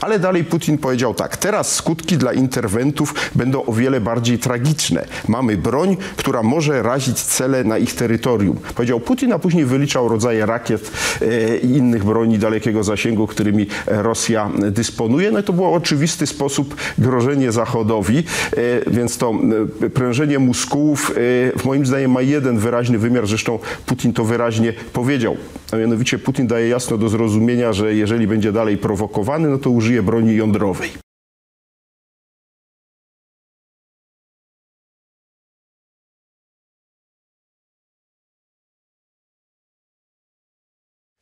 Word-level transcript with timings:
Ale 0.00 0.18
dalej 0.18 0.44
Putin 0.44 0.78
powiedział 0.78 1.14
tak, 1.14 1.36
teraz 1.36 1.74
skutki 1.74 2.16
dla 2.16 2.32
interwentów 2.32 3.14
będą 3.34 3.66
o 3.66 3.72
wiele 3.72 4.00
bardziej 4.00 4.38
tragiczne. 4.38 5.06
Mamy 5.28 5.56
broń, 5.56 5.96
która 6.16 6.42
może 6.42 6.82
razić 6.82 7.18
cele 7.22 7.64
na 7.64 7.78
ich 7.78 7.94
terytorium. 7.94 8.56
Powiedział 8.74 9.00
Putin, 9.00 9.32
a 9.32 9.38
później 9.38 9.64
wyliczał 9.64 10.08
rodzaje 10.08 10.46
rakiet 10.46 10.90
e, 11.22 11.56
i 11.58 11.76
innych 11.76 12.04
broni 12.04 12.38
dalekiego 12.38 12.84
zasięgu, 12.84 13.26
którymi 13.26 13.66
Rosja 13.86 14.50
dysponuje. 14.70 15.30
No 15.30 15.38
i 15.38 15.42
to 15.42 15.52
było 15.52 15.72
oczywisty 15.72 16.26
sposób 16.26 16.76
grożenie 16.98 17.52
Zachodowi, 17.52 18.18
e, 18.18 18.22
więc 18.90 19.18
to 19.18 19.34
e, 19.82 19.90
prężenie 19.90 20.38
muskułów 20.38 21.12
moim 21.64 21.86
zdaniem 21.86 22.10
ma 22.10 22.22
jeden 22.22 22.58
wyraźny 22.58 22.98
wymiar, 22.98 23.26
zresztą 23.26 23.58
Putin 23.86 24.12
to 24.12 24.24
wyraźnie 24.24 24.72
powiedział. 24.92 25.36
A 25.72 25.76
mianowicie 25.76 26.18
Putin 26.18 26.46
daje 26.46 26.68
jasno 26.68 26.98
do 26.98 27.08
zrozumienia, 27.08 27.72
że 27.72 27.94
jeżeli 27.94 28.26
będzie 28.26 28.52
dalej 28.52 28.78
prowokowany, 28.78 29.48
no 29.48 29.58
to 29.58 29.70
użyje 29.70 30.02
broni 30.02 30.36
jądrowej. 30.36 30.90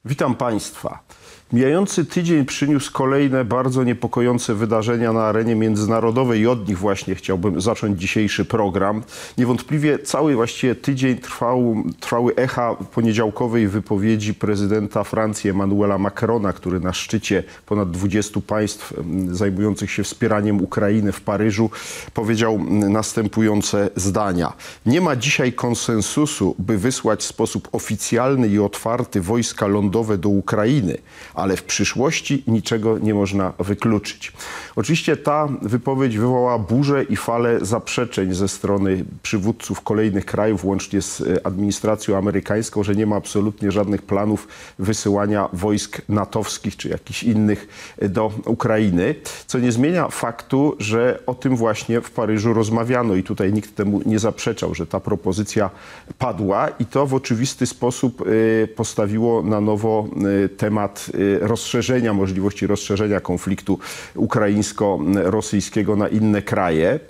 Witam 0.04 0.34
Państwa. 0.34 1.04
Mijający 1.54 2.04
tydzień 2.04 2.44
przyniósł 2.44 2.92
kolejne 2.92 3.44
bardzo 3.44 3.84
niepokojące 3.84 4.54
wydarzenia 4.54 5.12
na 5.12 5.24
arenie 5.24 5.54
międzynarodowej 5.54 6.40
i 6.40 6.46
od 6.46 6.68
nich 6.68 6.78
właśnie 6.78 7.14
chciałbym 7.14 7.60
zacząć 7.60 8.00
dzisiejszy 8.00 8.44
program. 8.44 9.02
Niewątpliwie 9.38 9.98
cały 9.98 10.34
właściwie 10.34 10.74
tydzień 10.74 11.18
trwał, 11.18 11.84
trwały 12.00 12.34
echa 12.34 12.74
poniedziałkowej 12.74 13.68
wypowiedzi 13.68 14.34
prezydenta 14.34 15.04
Francji 15.04 15.50
Emmanuela 15.50 15.98
Macrona, 15.98 16.52
który 16.52 16.80
na 16.80 16.92
szczycie 16.92 17.42
ponad 17.66 17.90
20 17.90 18.40
państw 18.46 18.94
zajmujących 19.30 19.90
się 19.90 20.02
wspieraniem 20.02 20.60
Ukrainy 20.60 21.12
w 21.12 21.20
Paryżu 21.20 21.70
powiedział 22.14 22.64
następujące 22.68 23.90
zdania. 23.96 24.52
Nie 24.86 25.00
ma 25.00 25.16
dzisiaj 25.16 25.52
konsensusu, 25.52 26.54
by 26.58 26.78
wysłać 26.78 27.20
w 27.20 27.26
sposób 27.26 27.68
oficjalny 27.72 28.48
i 28.48 28.58
otwarty 28.58 29.20
wojska 29.20 29.66
lądowe 29.66 30.18
do 30.18 30.28
Ukrainy, 30.28 30.98
ale 31.44 31.56
w 31.56 31.62
przyszłości 31.62 32.42
niczego 32.46 32.98
nie 32.98 33.14
można 33.14 33.52
wykluczyć. 33.58 34.32
Oczywiście 34.76 35.16
ta 35.16 35.48
wypowiedź 35.62 36.18
wywołała 36.18 36.58
burzę 36.58 37.02
i 37.02 37.16
falę 37.16 37.58
zaprzeczeń 37.62 38.34
ze 38.34 38.48
strony 38.48 39.04
przywódców 39.22 39.80
kolejnych 39.80 40.24
krajów, 40.24 40.64
łącznie 40.64 41.02
z 41.02 41.20
e, 41.20 41.46
administracją 41.46 42.18
amerykańską, 42.18 42.82
że 42.82 42.96
nie 42.96 43.06
ma 43.06 43.16
absolutnie 43.16 43.70
żadnych 43.70 44.02
planów 44.02 44.48
wysyłania 44.78 45.48
wojsk 45.52 46.02
natowskich 46.08 46.76
czy 46.76 46.88
jakichś 46.88 47.22
innych 47.22 47.68
e, 47.98 48.08
do 48.08 48.32
Ukrainy, 48.46 49.14
co 49.46 49.58
nie 49.58 49.72
zmienia 49.72 50.08
faktu, 50.08 50.76
że 50.78 51.18
o 51.26 51.34
tym 51.34 51.56
właśnie 51.56 52.00
w 52.00 52.10
Paryżu 52.10 52.54
rozmawiano 52.54 53.14
i 53.14 53.22
tutaj 53.22 53.52
nikt 53.52 53.76
temu 53.76 54.00
nie 54.06 54.18
zaprzeczał, 54.18 54.74
że 54.74 54.86
ta 54.86 55.00
propozycja 55.00 55.70
padła 56.18 56.68
i 56.68 56.86
to 56.86 57.06
w 57.06 57.14
oczywisty 57.14 57.66
sposób 57.66 58.22
e, 58.22 58.66
postawiło 58.66 59.42
na 59.42 59.60
nowo 59.60 60.08
temat 60.56 61.10
rozszerzenia, 61.40 62.12
możliwości 62.12 62.66
rozszerzenia 62.66 63.20
konfliktu 63.20 63.78
ukraińsko-rosyjskiego 64.14 65.96
na 65.96 66.08
inne 66.08 66.42
kraje. 66.42 67.00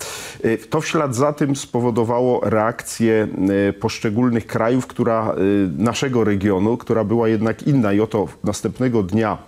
To 0.71 0.81
w 0.81 0.89
ślad 0.89 1.15
za 1.15 1.33
tym 1.33 1.57
spowodowało 1.57 2.41
reakcję 2.51 3.29
e, 3.69 3.73
poszczególnych 3.73 4.47
krajów, 4.47 4.87
która, 4.87 5.35
naszego 5.79 6.25
regionu, 6.25 6.77
która 6.77 7.05
była 7.05 7.29
jednak 7.29 7.63
inna 7.63 7.93
i 7.93 8.01
oto 8.01 8.29
następnego 8.45 9.03
dnia, 9.03 9.39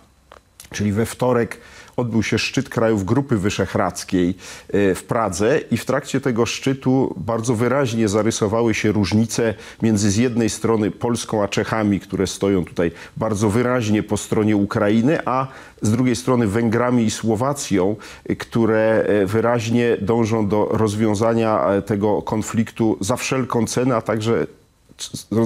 czyli 0.71 0.93
we 0.93 1.07
wtorek, 1.07 1.61
odbył 1.97 2.23
się 2.23 2.39
szczyt 2.39 2.69
krajów 2.69 3.05
Grupy 3.05 3.37
Wyszehradzkiej 3.37 4.29
e, 4.69 4.95
w 4.95 5.05
Pradze 5.05 5.61
i 5.71 5.77
w 5.77 5.85
trakcie 5.85 6.21
tego 6.21 6.47
szczytu 6.47 7.15
bardzo 7.17 7.55
wyraźnie 7.55 8.09
zarysowały 8.09 8.75
się 8.75 8.93
różnice 8.93 9.55
między 9.83 10.11
z 10.11 10.17
jednej 10.17 10.51
strony 10.51 10.91
Polską 10.91 11.43
a 11.43 11.49
Czechami, 11.49 12.01
które 12.01 12.27
stoją 12.27 12.65
tutaj 12.65 12.93
bardzo 13.17 13.51
wyraźnie 13.51 14.03
po 14.03 14.17
stronie 14.17 14.57
Ukrainy, 14.57 15.19
a 15.25 15.47
z 15.83 15.91
drugiej 15.91 16.17
strony 16.17 16.47
Węgrami 16.47 17.05
i 17.05 17.11
Słowacją, 17.11 17.97
e, 18.25 18.37
które 18.37 19.05
e, 19.07 19.27
wyraźnie 19.27 19.97
dążą 20.01 20.49
do 20.49 20.69
rozwiązania 20.71 21.67
tego 21.87 22.23
konfliktu 22.23 22.99
za 23.01 23.17
wszelką 23.17 23.67
cenę, 23.67 23.97
a 23.97 24.01
także 24.01 24.47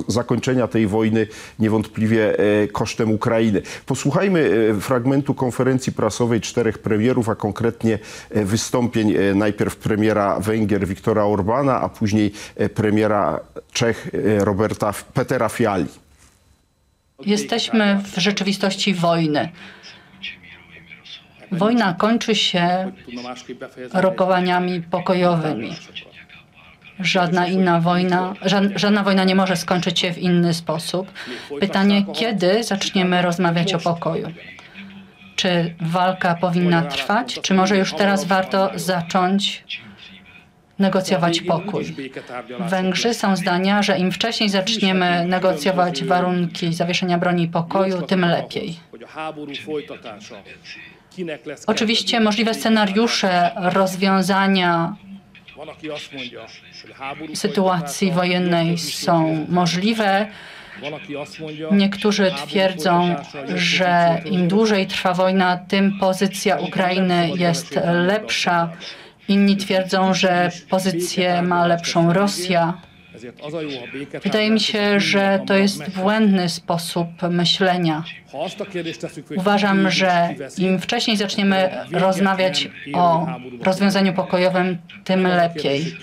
zakończenia 0.09 0.69
tej 0.69 0.87
wojny 0.87 1.27
niewątpliwie 1.59 2.39
e, 2.39 2.69
kosztem 2.69 3.11
Ukrainy. 3.11 3.63
Posłuchajmy 3.87 4.51
e, 4.77 4.81
fragmentu 4.81 5.35
konferencji 5.35 5.93
prasowej 5.93 6.41
czterech 6.41 6.79
premierów, 6.79 7.29
a 7.29 7.35
konkretnie 7.35 7.99
e, 8.31 8.45
wystąpień 8.45 9.15
najpierw 9.35 9.77
premiera 9.77 10.41
Węgier 10.41 10.87
Viktora 10.87 11.25
Orbana, 11.25 11.81
a 11.81 11.89
później 11.89 12.33
premiera 12.75 13.41
Czech 13.73 14.11
Roberta 14.39 14.95
Petera 15.15 15.49
Fiali. 15.49 15.87
Jesteśmy 17.27 18.01
w 18.13 18.21
rzeczywistości 18.21 18.95
wojny. 18.95 19.49
Wojna 21.53 21.95
kończy 21.95 22.35
się 22.35 22.93
rokowaniami 23.93 24.83
pokojowymi. 24.83 25.77
Żadna 27.03 27.47
inna 27.47 27.81
wojna, 27.81 28.35
żadna 28.77 29.03
wojna 29.03 29.25
nie 29.25 29.35
może 29.35 29.57
skończyć 29.57 29.99
się 29.99 30.13
w 30.13 30.19
inny 30.19 30.55
sposób. 30.55 31.13
Pytanie, 31.61 32.05
kiedy 32.15 32.65
zaczniemy 32.65 33.23
rozmawiać 33.23 33.75
o 33.75 33.79
pokoju? 33.79 34.33
Czy 35.37 35.75
walka 35.81 36.35
powinna 36.35 36.83
trwać, 36.83 37.41
czy 37.43 37.55
może 37.55 37.77
już 37.79 37.95
teraz 37.95 38.25
warto 38.25 38.71
zacząć 38.75 39.65
negocjować 40.79 41.41
pokój. 41.41 41.95
Węgrzy 42.61 43.15
są 43.15 43.37
zdania, 43.37 43.83
że 43.83 43.99
im 43.99 44.13
wcześniej 44.13 44.49
zaczniemy 44.49 45.25
negocjować 45.27 46.05
warunki 46.05 46.75
zawieszenia 46.75 47.19
broni 47.19 47.45
i 47.45 47.49
pokoju, 47.49 48.03
tym 48.03 48.21
lepiej. 48.21 48.77
Oczywiście 51.67 52.21
możliwe 52.21 52.55
scenariusze 52.55 53.51
rozwiązania 53.57 54.97
sytuacji 57.35 58.13
wojennej 58.13 58.79
są 58.79 59.47
możliwe. 59.49 60.27
Niektórzy 61.73 62.33
twierdzą, 62.47 63.17
że 63.55 64.23
im 64.25 64.49
dłużej 64.49 64.87
trwa 64.87 65.15
wojna, 65.15 65.57
tym 65.57 65.99
pozycja 65.99 66.57
Ukrainy 66.57 67.31
jest 67.37 67.81
lepsza. 67.93 68.71
Inni 69.29 69.57
twierdzą, 69.57 70.15
że 70.15 70.51
pozycję 70.71 71.43
ma 71.43 71.67
lepszą 71.67 72.13
Rosja. 72.13 72.75
Wydaje 74.25 74.51
mi 74.51 74.61
się, 74.61 75.01
że 75.01 75.41
to 75.47 75.55
jest 75.55 75.91
błędny 75.91 76.49
sposób 76.49 77.09
myślenia. 77.31 78.05
Uważam, 79.37 79.91
że 79.91 80.29
im 80.59 80.79
wcześniej 80.79 81.17
zaczniemy 81.17 81.71
rozmawiać 81.93 82.69
o 82.95 83.27
rozwiązaniu 83.63 84.13
pokojowym, 84.13 84.79
tym 85.05 85.27
lepiej. 85.27 85.97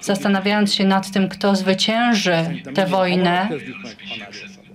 Zastanawiając 0.00 0.74
się 0.74 0.84
nad 0.84 1.10
tym, 1.10 1.28
kto 1.28 1.56
zwycięży 1.56 2.44
tę 2.74 2.86
wojnę, 2.86 3.48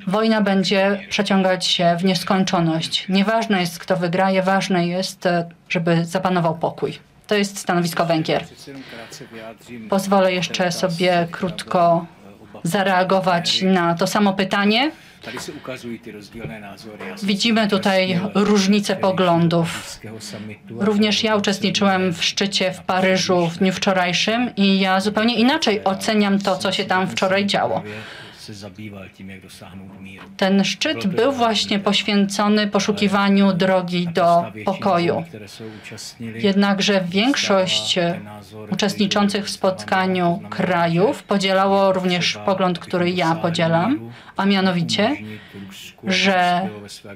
wojna 0.08 0.42
będzie 0.42 1.00
przeciągać 1.10 1.66
się 1.66 1.98
w 2.00 2.04
nieskończoność. 2.04 3.06
Nieważne 3.10 3.60
jest, 3.60 3.80
kto 3.80 3.96
wygraje, 3.98 4.44
ważne 4.44 4.88
jest, 4.88 5.28
żeby 5.70 6.06
zapanował 6.06 6.58
pokój. 6.58 7.00
To 7.28 7.36
jest 7.36 7.58
stanowisko 7.58 8.06
Węgier. 8.06 8.46
Pozwolę 9.90 10.34
jeszcze 10.34 10.72
sobie 10.72 11.28
krótko 11.32 12.06
zareagować 12.64 13.62
na 13.62 13.96
to 13.96 14.08
samo 14.08 14.34
pytanie. 14.34 14.92
Widzimy 17.24 17.68
tutaj 17.68 18.20
różnice 18.36 18.96
poglądów. 18.96 20.00
Również 20.70 21.24
ja 21.24 21.36
uczestniczyłem 21.36 22.14
w 22.14 22.24
szczycie 22.24 22.74
w 22.74 22.82
Paryżu 22.82 23.48
w 23.48 23.58
dniu 23.58 23.74
wczorajszym 23.74 24.56
i 24.56 24.80
ja 24.80 25.00
zupełnie 25.00 25.36
inaczej 25.36 25.84
oceniam 25.84 26.40
to, 26.40 26.58
co 26.58 26.72
się 26.72 26.86
tam 26.86 27.08
wczoraj 27.08 27.46
działo. 27.46 27.84
Ten 30.38 30.64
szczyt 30.64 31.08
był 31.08 31.32
właśnie 31.32 31.80
poświęcony 31.80 32.68
poszukiwaniu 32.68 33.54
drogi 33.54 34.08
do 34.08 34.52
pokoju. 34.66 35.24
Jednakże 36.20 37.02
większość 37.10 38.00
uczestniczących 38.72 39.46
w 39.46 39.50
spotkaniu 39.50 40.42
krajów 40.50 41.24
podzielało 41.24 41.94
również 41.94 42.40
pogląd, 42.46 42.80
który 42.80 43.12
ja 43.12 43.36
podzielam, 43.36 44.12
a 44.38 44.46
mianowicie, 44.46 45.16
że 46.04 46.70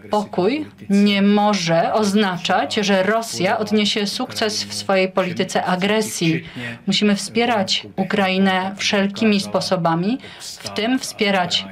pokój 0.10 0.66
nie 0.89 1.21
może 1.21 1.94
oznaczać, 1.94 2.75
że 2.75 3.04
Rosja 3.04 3.57
odniesie 3.57 4.07
sukces 4.07 4.63
w 4.63 4.74
swojej 4.74 5.12
polityce 5.12 5.66
agresji. 5.66 6.44
Musimy 6.88 7.16
wspierać 7.16 7.88
Ukrainę 7.95 8.75
wszelkimi 8.77 9.39
sposobami, 9.39 10.18
w 10.39 10.69
tym 10.69 11.00
wspierać 11.00 11.66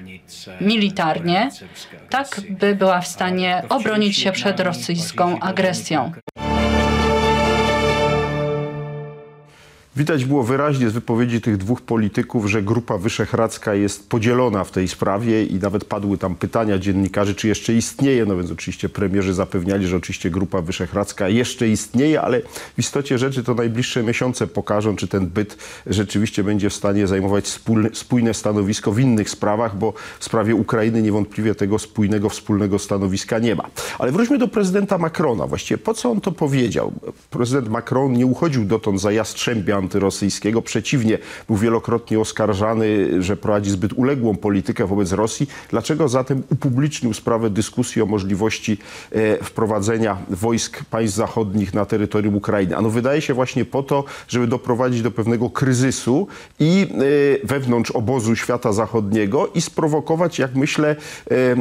militarnie, 0.61 1.49
tak 2.09 2.41
by 2.49 2.75
była 2.75 3.01
w 3.01 3.07
stanie 3.07 3.63
obronić 3.69 4.17
się 4.17 4.31
przed 4.31 4.59
rosyjską 4.59 5.39
agresją. 5.39 6.11
Widać 9.97 10.25
było 10.25 10.44
wyraźnie 10.44 10.89
z 10.89 10.94
wypowiedzi 10.94 11.41
tych 11.41 11.57
dwóch 11.57 11.81
polityków, 11.81 12.45
że 12.45 12.63
Grupa 12.63 12.97
Wyszehradzka 12.97 13.73
jest 13.73 14.09
podzielona 14.09 14.63
w 14.63 14.71
tej 14.71 14.88
sprawie 14.88 15.45
i 15.45 15.55
nawet 15.55 15.85
padły 15.85 16.17
tam 16.17 16.35
pytania 16.35 16.77
dziennikarzy, 16.77 17.35
czy 17.35 17.47
jeszcze 17.47 17.73
istnieje. 17.73 18.25
No 18.25 18.38
więc 18.38 18.51
oczywiście 18.51 18.89
premierzy 18.89 19.33
zapewniali, 19.33 19.88
że 19.88 19.97
oczywiście 19.97 20.29
Grupa 20.29 20.61
Wyszehradzka 20.61 21.29
jeszcze 21.29 21.67
istnieje, 21.67 22.21
ale 22.21 22.41
w 22.75 22.79
istocie 22.79 23.17
rzeczy 23.17 23.44
to 23.44 23.53
najbliższe 23.53 24.03
miesiące 24.03 24.47
pokażą, 24.47 24.95
czy 24.95 25.07
ten 25.07 25.27
byt 25.27 25.57
rzeczywiście 25.88 26.44
będzie 26.44 26.69
w 26.69 26.73
stanie 26.73 27.07
zajmować 27.07 27.59
spójne 27.94 28.33
stanowisko 28.33 28.91
w 28.91 28.99
innych 28.99 29.29
sprawach, 29.29 29.77
bo 29.77 29.94
w 30.19 30.25
sprawie 30.25 30.55
Ukrainy 30.55 31.01
niewątpliwie 31.01 31.55
tego 31.55 31.79
spójnego, 31.79 32.29
wspólnego 32.29 32.79
stanowiska 32.79 33.39
nie 33.39 33.55
ma. 33.55 33.69
Ale 33.99 34.11
wróćmy 34.11 34.38
do 34.38 34.47
prezydenta 34.47 34.97
Macrona. 34.97 35.47
Właściwie 35.47 35.77
po 35.77 35.94
co 35.94 36.11
on 36.11 36.21
to 36.21 36.31
powiedział? 36.31 36.94
Prezydent 37.29 37.69
Macron 37.69 38.13
nie 38.13 38.25
uchodził 38.25 38.65
dotąd 38.65 39.01
za 39.01 39.11
jastrzębia 39.11 39.87
antyrosyjskiego. 39.88 40.62
Przeciwnie, 40.62 41.18
był 41.48 41.57
wielokrotnie 41.57 42.19
oskarżany, 42.19 43.22
że 43.24 43.38
prowadzi 43.38 43.72
zbyt 43.72 43.94
uległą 43.94 44.36
politykę 44.36 44.88
wobec 44.88 45.12
Rosji. 45.12 45.48
Dlaczego 45.69 46.10
zatem 46.10 46.44
upublicznił 46.50 47.13
sprawę 47.13 47.50
dyskusji 47.50 48.01
o 48.01 48.06
możliwości 48.06 48.78
e, 49.12 49.44
wprowadzenia 49.44 50.18
wojsk 50.30 50.84
państw 50.84 51.16
zachodnich 51.16 51.74
na 51.74 51.86
terytorium 51.86 52.36
Ukrainy? 52.36 52.78
Ano 52.78 52.89
wydaje 52.89 53.22
się 53.22 53.34
właśnie 53.34 53.66
po 53.66 53.84
to, 53.84 54.04
żeby 54.28 54.48
doprowadzić 54.48 55.01
do 55.01 55.12
pewnego 55.12 55.50
kryzysu 55.50 56.28
i 56.60 56.88
e, 57.44 57.48
wewnątrz 57.48 57.92
obozu 57.92 58.36
świata 58.36 58.74
zachodniego 58.74 59.48
i 59.56 59.62
sprowokować, 59.62 60.40
jak 60.40 60.56
myślę, 60.56 60.95
e, 61.31 61.56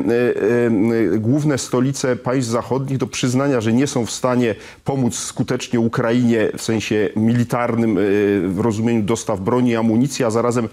główne 1.18 1.58
stolice 1.58 2.16
państw 2.16 2.50
zachodnich 2.50 2.98
do 2.98 3.06
przyznania, 3.06 3.60
że 3.60 3.72
nie 3.72 3.86
są 3.86 4.06
w 4.06 4.10
stanie 4.10 4.54
pomóc 4.84 5.14
skutecznie 5.14 5.80
Ukrainie 5.80 6.48
w 6.56 6.62
sensie 6.62 7.10
militarnym, 7.16 7.98
w 8.48 8.60
rozumieniu 8.60 9.02
dostaw 9.02 9.40
broni 9.40 9.70
i 9.70 9.76
amunicji, 9.76 10.24
a 10.24 10.30
zarazem 10.30 10.68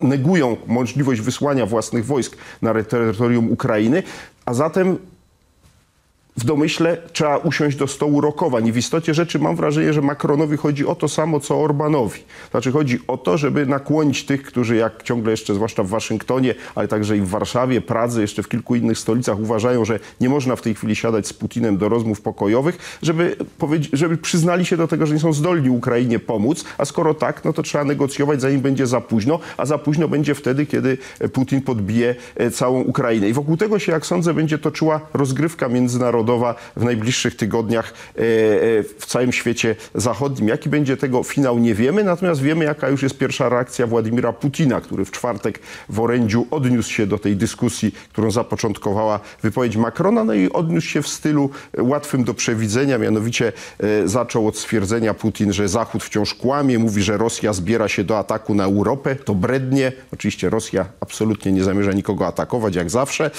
negują 0.00 0.56
możliwość 0.66 1.20
wysłania 1.20 1.66
własnych 1.66 2.06
wojsk 2.06 2.36
na 2.62 2.84
terytorium 2.84 3.52
Ukrainy, 3.52 4.02
a 4.44 4.54
zatem 4.54 4.98
w 6.36 6.44
domyśle 6.44 6.96
trzeba 7.12 7.36
usiąść 7.36 7.76
do 7.76 7.86
stołu 7.86 8.20
rokowań. 8.20 8.66
I 8.66 8.72
w 8.72 8.76
istocie 8.76 9.14
rzeczy 9.14 9.38
mam 9.38 9.56
wrażenie, 9.56 9.92
że 9.92 10.02
Macronowi 10.02 10.56
chodzi 10.56 10.86
o 10.86 10.94
to 10.94 11.08
samo, 11.08 11.40
co 11.40 11.60
Orbanowi. 11.60 12.20
Znaczy 12.50 12.72
chodzi 12.72 12.98
o 13.08 13.16
to, 13.16 13.38
żeby 13.38 13.66
nakłonić 13.66 14.24
tych, 14.24 14.42
którzy 14.42 14.76
jak 14.76 15.02
ciągle 15.02 15.30
jeszcze, 15.30 15.54
zwłaszcza 15.54 15.82
w 15.82 15.88
Waszyngtonie, 15.88 16.54
ale 16.74 16.88
także 16.88 17.16
i 17.16 17.20
w 17.20 17.28
Warszawie, 17.28 17.80
Pradze, 17.80 18.20
jeszcze 18.20 18.42
w 18.42 18.48
kilku 18.48 18.74
innych 18.74 18.98
stolicach 18.98 19.40
uważają, 19.40 19.84
że 19.84 20.00
nie 20.20 20.28
można 20.28 20.56
w 20.56 20.62
tej 20.62 20.74
chwili 20.74 20.96
siadać 20.96 21.26
z 21.26 21.32
Putinem 21.32 21.76
do 21.76 21.88
rozmów 21.88 22.20
pokojowych, 22.20 22.98
żeby, 23.02 23.36
żeby 23.92 24.16
przyznali 24.16 24.64
się 24.64 24.76
do 24.76 24.88
tego, 24.88 25.06
że 25.06 25.14
nie 25.14 25.20
są 25.20 25.32
zdolni 25.32 25.70
Ukrainie 25.70 26.18
pomóc, 26.18 26.64
a 26.78 26.84
skoro 26.84 27.14
tak, 27.14 27.44
no 27.44 27.52
to 27.52 27.62
trzeba 27.62 27.84
negocjować, 27.84 28.40
zanim 28.40 28.60
będzie 28.60 28.86
za 28.86 29.00
późno, 29.00 29.38
a 29.56 29.66
za 29.66 29.78
późno 29.78 30.08
będzie 30.08 30.34
wtedy, 30.34 30.66
kiedy 30.66 30.98
Putin 31.32 31.60
podbije 31.60 32.14
e, 32.36 32.50
całą 32.50 32.80
Ukrainę. 32.80 33.28
I 33.28 33.32
wokół 33.32 33.56
tego 33.56 33.78
się, 33.78 33.92
jak 33.92 34.06
sądzę, 34.06 34.34
będzie 34.34 34.58
toczyła 34.58 35.00
rozgrywka 35.14 35.68
międzynarodowa 35.68 36.25
w 36.76 36.84
najbliższych 36.84 37.36
tygodniach 37.36 37.94
e, 38.16 38.20
e, 38.20 38.22
w 38.82 39.06
całym 39.06 39.32
świecie 39.32 39.76
zachodnim. 39.94 40.48
Jaki 40.48 40.68
będzie 40.68 40.96
tego 40.96 41.22
finał, 41.22 41.58
nie 41.58 41.74
wiemy, 41.74 42.04
natomiast 42.04 42.42
wiemy, 42.42 42.64
jaka 42.64 42.88
już 42.88 43.02
jest 43.02 43.18
pierwsza 43.18 43.48
reakcja 43.48 43.86
Władimira 43.86 44.32
Putina, 44.32 44.80
który 44.80 45.04
w 45.04 45.10
czwartek 45.10 45.58
w 45.88 46.00
orędziu 46.00 46.46
odniósł 46.50 46.90
się 46.90 47.06
do 47.06 47.18
tej 47.18 47.36
dyskusji, 47.36 47.92
którą 48.12 48.30
zapoczątkowała 48.30 49.20
wypowiedź 49.42 49.76
Macrona, 49.76 50.24
no 50.24 50.34
i 50.34 50.50
odniósł 50.50 50.88
się 50.88 51.02
w 51.02 51.08
stylu 51.08 51.50
łatwym 51.78 52.24
do 52.24 52.34
przewidzenia, 52.34 52.98
mianowicie 52.98 53.52
e, 53.78 54.08
zaczął 54.08 54.48
od 54.48 54.58
stwierdzenia 54.58 55.14
Putin, 55.14 55.52
że 55.52 55.68
Zachód 55.68 56.04
wciąż 56.04 56.34
kłamie, 56.34 56.78
mówi, 56.78 57.02
że 57.02 57.16
Rosja 57.16 57.52
zbiera 57.52 57.88
się 57.88 58.04
do 58.04 58.18
ataku 58.18 58.54
na 58.54 58.64
Europę, 58.64 59.16
to 59.16 59.34
brednie. 59.34 59.92
Oczywiście 60.12 60.50
Rosja 60.50 60.86
absolutnie 61.00 61.52
nie 61.52 61.64
zamierza 61.64 61.92
nikogo 61.92 62.26
atakować, 62.26 62.74
jak 62.74 62.90
zawsze. 62.90 63.30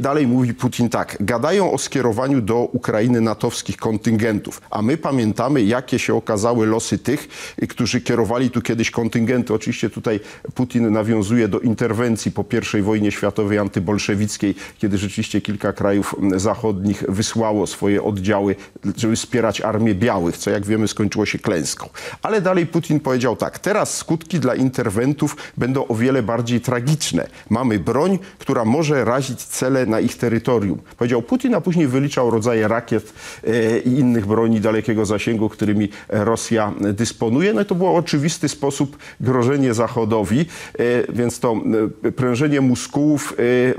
Dalej 0.00 0.26
mówi 0.26 0.54
Putin 0.54 0.88
tak, 0.88 1.16
gadają 1.20 1.72
o 1.72 1.78
skierowaniu 1.78 2.23
do 2.28 2.56
Ukrainy 2.72 3.20
natowskich 3.20 3.76
kontyngentów, 3.76 4.62
a 4.70 4.82
my 4.82 4.96
pamiętamy, 4.96 5.62
jakie 5.62 5.98
się 5.98 6.14
okazały 6.14 6.66
losy 6.66 6.98
tych, 6.98 7.28
y, 7.62 7.66
którzy 7.66 8.00
kierowali 8.00 8.50
tu 8.50 8.62
kiedyś 8.62 8.90
kontyngenty. 8.90 9.54
Oczywiście 9.54 9.90
tutaj 9.90 10.20
Putin 10.54 10.92
nawiązuje 10.92 11.48
do 11.48 11.60
interwencji 11.60 12.32
po 12.32 12.44
I 12.78 12.82
wojnie 12.82 13.12
światowej 13.12 13.58
antybolszewickiej, 13.58 14.54
kiedy 14.78 14.98
rzeczywiście 14.98 15.40
kilka 15.40 15.72
krajów 15.72 16.16
zachodnich 16.36 17.04
wysłało 17.08 17.66
swoje 17.66 18.02
oddziały, 18.02 18.56
żeby 18.96 19.16
wspierać 19.16 19.60
armię 19.60 19.94
białych, 19.94 20.36
co 20.36 20.50
jak 20.50 20.66
wiemy 20.66 20.88
skończyło 20.88 21.26
się 21.26 21.38
klęską. 21.38 21.88
Ale 22.22 22.40
dalej 22.40 22.66
Putin 22.66 23.00
powiedział 23.00 23.36
tak, 23.36 23.58
teraz 23.58 23.96
skutki 23.96 24.40
dla 24.40 24.54
interwentów 24.54 25.36
będą 25.56 25.86
o 25.86 25.94
wiele 25.94 26.22
bardziej 26.22 26.60
tragiczne. 26.60 27.26
Mamy 27.50 27.78
broń, 27.78 28.18
która 28.38 28.64
może 28.64 29.04
razić 29.04 29.42
cele 29.44 29.86
na 29.86 30.00
ich 30.00 30.16
terytorium. 30.16 30.78
Powiedział 30.96 31.22
Putin, 31.22 31.54
a 31.54 31.60
później 31.60 31.86
wyliczał 32.14 32.30
rodzaje 32.30 32.68
rakiet 32.68 33.12
e, 33.44 33.78
i 33.78 33.98
innych 33.98 34.26
broni 34.26 34.60
dalekiego 34.60 35.06
zasięgu, 35.06 35.48
którymi 35.48 35.88
Rosja 36.08 36.72
dysponuje. 36.80 37.52
No 37.52 37.60
i 37.60 37.64
to 37.64 37.74
był 37.74 37.96
oczywisty 37.96 38.48
sposób 38.48 38.96
grożenie 39.20 39.74
Zachodowi, 39.74 40.40
e, 40.40 41.12
więc 41.12 41.40
to 41.40 41.56
e, 42.04 42.12
prężenie 42.12 42.60
muskułów 42.60 43.36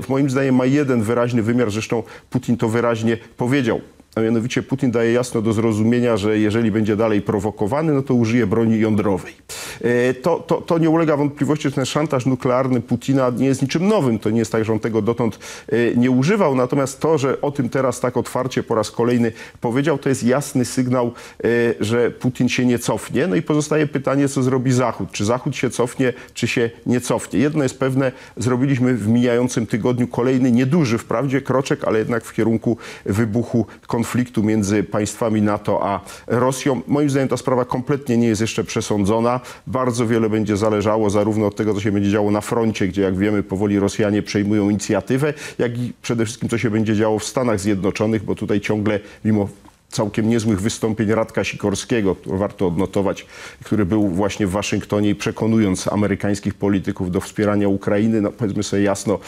moim 0.08 0.30
zdaniem 0.30 0.54
ma 0.54 0.66
jeden 0.66 1.02
wyraźny 1.02 1.42
wymiar, 1.42 1.70
zresztą 1.70 2.02
Putin 2.30 2.56
to 2.56 2.68
wyraźnie 2.68 3.16
powiedział. 3.36 3.80
A 4.16 4.20
mianowicie 4.20 4.62
Putin 4.62 4.90
daje 4.90 5.12
jasno 5.12 5.42
do 5.42 5.52
zrozumienia, 5.52 6.16
że 6.16 6.38
jeżeli 6.38 6.70
będzie 6.70 6.96
dalej 6.96 7.22
prowokowany, 7.22 7.92
no 7.92 8.02
to 8.02 8.14
użyje 8.14 8.46
broni 8.46 8.80
jądrowej. 8.80 9.34
E, 9.80 10.14
To, 10.14 10.38
to, 10.46 10.60
to 10.60 10.78
nie 10.78 10.90
ulega 10.90 11.16
wątpliwości, 11.16 11.68
że 11.68 11.74
ten 11.74 11.86
szantaż 11.86 12.26
nuklearny 12.26 12.80
Putina 12.80 13.30
nie 13.36 13.46
jest 13.46 13.62
niczym 13.62 13.88
nowym. 13.88 14.18
To 14.18 14.30
nie 14.30 14.38
jest 14.38 14.52
tak, 14.52 14.64
że 14.64 14.72
on 14.72 14.78
tego 14.78 15.02
dotąd 15.02 15.38
e, 15.68 15.96
nie 15.96 16.10
używał. 16.10 16.54
Natomiast 16.54 17.00
to, 17.00 17.18
że 17.18 17.40
o 17.40 17.50
tym 17.50 17.68
teraz 17.68 18.00
tak 18.00 18.16
otwarcie 18.16 18.62
po 18.62 18.74
raz 18.74 18.90
kolejny 18.90 19.32
powiedział, 19.60 19.98
to 19.98 20.08
jest 20.08 20.24
jasny 20.24 20.64
sygnał, 20.64 21.06
e, 21.06 21.48
że 21.80 22.10
Putin 22.10 22.48
się 22.48 22.66
nie 22.66 22.78
cofnie. 22.78 23.26
No 23.26 23.36
i 23.36 23.42
pozostaje 23.42 23.86
pytanie, 23.86 24.28
co 24.28 24.42
zrobi 24.42 24.72
Zachód. 24.72 25.12
Czy 25.12 25.24
Zachód 25.24 25.56
się 25.56 25.70
cofnie, 25.70 26.12
czy 26.34 26.48
się 26.48 26.70
nie 26.86 27.00
cofnie. 27.00 27.40
Jedno 27.40 27.62
jest 27.62 27.78
pewne, 27.78 28.12
zrobiliśmy 28.36 28.94
w 28.94 29.08
mijającym 29.08 29.66
tygodniu 29.66 30.08
kolejny, 30.08 30.52
nieduży 30.52 30.98
wprawdzie 30.98 31.40
kroczek, 31.40 31.84
ale 31.84 31.98
jednak 31.98 32.24
w 32.24 32.32
kierunku 32.32 32.76
wybuchu 33.06 33.66
konfliktu 33.86 34.05
między 34.42 34.82
państwami 34.82 35.42
NATO 35.42 35.80
a 35.82 36.00
Rosją. 36.26 36.80
Moim 36.86 37.10
zdaniem 37.10 37.28
ta 37.28 37.36
sprawa 37.36 37.64
kompletnie 37.64 38.16
nie 38.16 38.26
jest 38.26 38.40
jeszcze 38.40 38.64
przesądzona. 38.64 39.40
Bardzo 39.66 40.06
wiele 40.06 40.30
będzie 40.30 40.56
zależało 40.56 41.10
zarówno 41.10 41.46
od 41.46 41.56
tego, 41.56 41.74
co 41.74 41.80
się 41.80 41.92
będzie 41.92 42.10
działo 42.10 42.30
na 42.30 42.40
froncie, 42.40 42.88
gdzie 42.88 43.02
jak 43.02 43.16
wiemy 43.16 43.42
powoli 43.42 43.78
Rosjanie 43.78 44.22
przejmują 44.22 44.70
inicjatywę, 44.70 45.34
jak 45.58 45.78
i 45.78 45.92
przede 46.02 46.24
wszystkim 46.24 46.48
co 46.48 46.58
się 46.58 46.70
będzie 46.70 46.96
działo 46.96 47.18
w 47.18 47.24
Stanach 47.24 47.60
Zjednoczonych, 47.60 48.24
bo 48.24 48.34
tutaj 48.34 48.60
ciągle 48.60 49.00
mimo 49.24 49.48
całkiem 49.96 50.28
niezłych 50.28 50.60
wystąpień 50.60 51.08
Radka 51.08 51.44
Sikorskiego, 51.44 52.16
warto 52.26 52.66
odnotować, 52.66 53.26
który 53.64 53.86
był 53.86 54.08
właśnie 54.08 54.46
w 54.46 54.50
Waszyngtonie 54.50 55.10
i 55.10 55.14
przekonując 55.14 55.88
amerykańskich 55.88 56.54
polityków 56.54 57.10
do 57.10 57.20
wspierania 57.20 57.68
Ukrainy, 57.68 58.20
no 58.20 58.32
powiedzmy 58.32 58.62
sobie 58.62 58.82
jasno, 58.82 59.18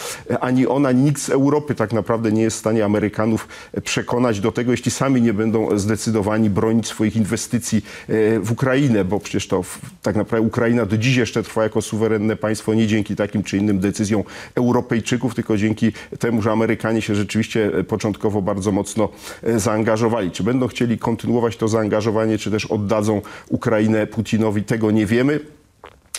ani 0.40 0.66
ona, 0.66 0.92
nikt 0.92 1.22
z 1.22 1.30
Europy 1.30 1.74
tak 1.74 1.92
naprawdę 1.92 2.32
nie 2.32 2.42
jest 2.42 2.56
w 2.56 2.60
stanie 2.60 2.84
Amerykanów 2.84 3.48
przekonać 3.84 4.40
do 4.40 4.52
tego, 4.52 4.70
jeśli 4.70 4.90
sami 4.90 5.22
nie 5.22 5.34
będą 5.34 5.78
zdecydowani 5.78 6.50
bronić 6.50 6.86
swoich 6.86 7.16
inwestycji 7.16 7.78
e, 7.78 8.40
w 8.40 8.52
Ukrainę, 8.52 9.04
bo 9.04 9.20
przecież 9.20 9.48
to 9.48 9.64
tak 10.02 10.16
naprawdę 10.16 10.46
Ukraina 10.46 10.86
do 10.86 10.98
dziś 10.98 11.16
jeszcze 11.16 11.42
trwa 11.42 11.62
jako 11.62 11.82
suwerenne 11.82 12.36
państwo 12.36 12.74
nie 12.74 12.86
dzięki 12.86 13.16
takim 13.16 13.42
czy 13.42 13.56
innym 13.56 13.80
decyzjom 13.80 14.22
Europejczyków, 14.54 15.34
tylko 15.34 15.56
dzięki 15.56 15.92
temu, 16.18 16.42
że 16.42 16.50
Amerykanie 16.50 17.02
się 17.02 17.14
rzeczywiście 17.14 17.70
e, 17.78 17.84
początkowo 17.84 18.42
bardzo 18.42 18.72
mocno 18.72 19.08
e, 19.42 19.60
zaangażowali. 19.60 20.30
Czy 20.30 20.42
będą 20.42 20.57
chcieli 20.66 20.98
kontynuować 20.98 21.56
to 21.56 21.68
zaangażowanie, 21.68 22.38
czy 22.38 22.50
też 22.50 22.66
oddadzą 22.66 23.22
Ukrainę 23.48 24.06
Putinowi, 24.06 24.62
tego 24.62 24.90
nie 24.90 25.06
wiemy. 25.06 25.40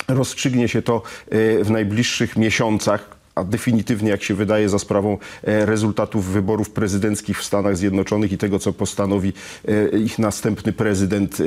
Rozstrzygnie 0.08 0.68
się 0.68 0.82
to 0.82 1.02
e, 1.30 1.64
w 1.64 1.72
najbliższych 1.72 2.38
miesiącach 2.38 3.20
a 3.36 3.44
definitywnie, 3.44 4.10
jak 4.10 4.24
się 4.24 4.34
wydaje, 4.34 4.70
za 4.70 4.80
sprawą 4.80 5.18
e, 5.44 5.66
rezultatów 5.66 6.26
wyborów 6.26 6.70
prezydenckich 6.70 7.40
w 7.40 7.44
Stanach 7.44 7.78
Zjednoczonych 7.78 8.32
i 8.32 8.38
tego, 8.38 8.60
co 8.60 8.74
postanowi 8.74 9.34
e, 9.68 10.00
ich 10.00 10.20
następny 10.20 10.74
prezydent, 10.74 11.38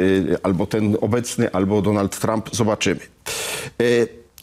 albo 0.42 0.66
ten 0.66 0.96
obecny, 1.00 1.52
albo 1.52 1.82
Donald 1.82 2.18
Trump, 2.18 2.48
zobaczymy. 2.52 3.00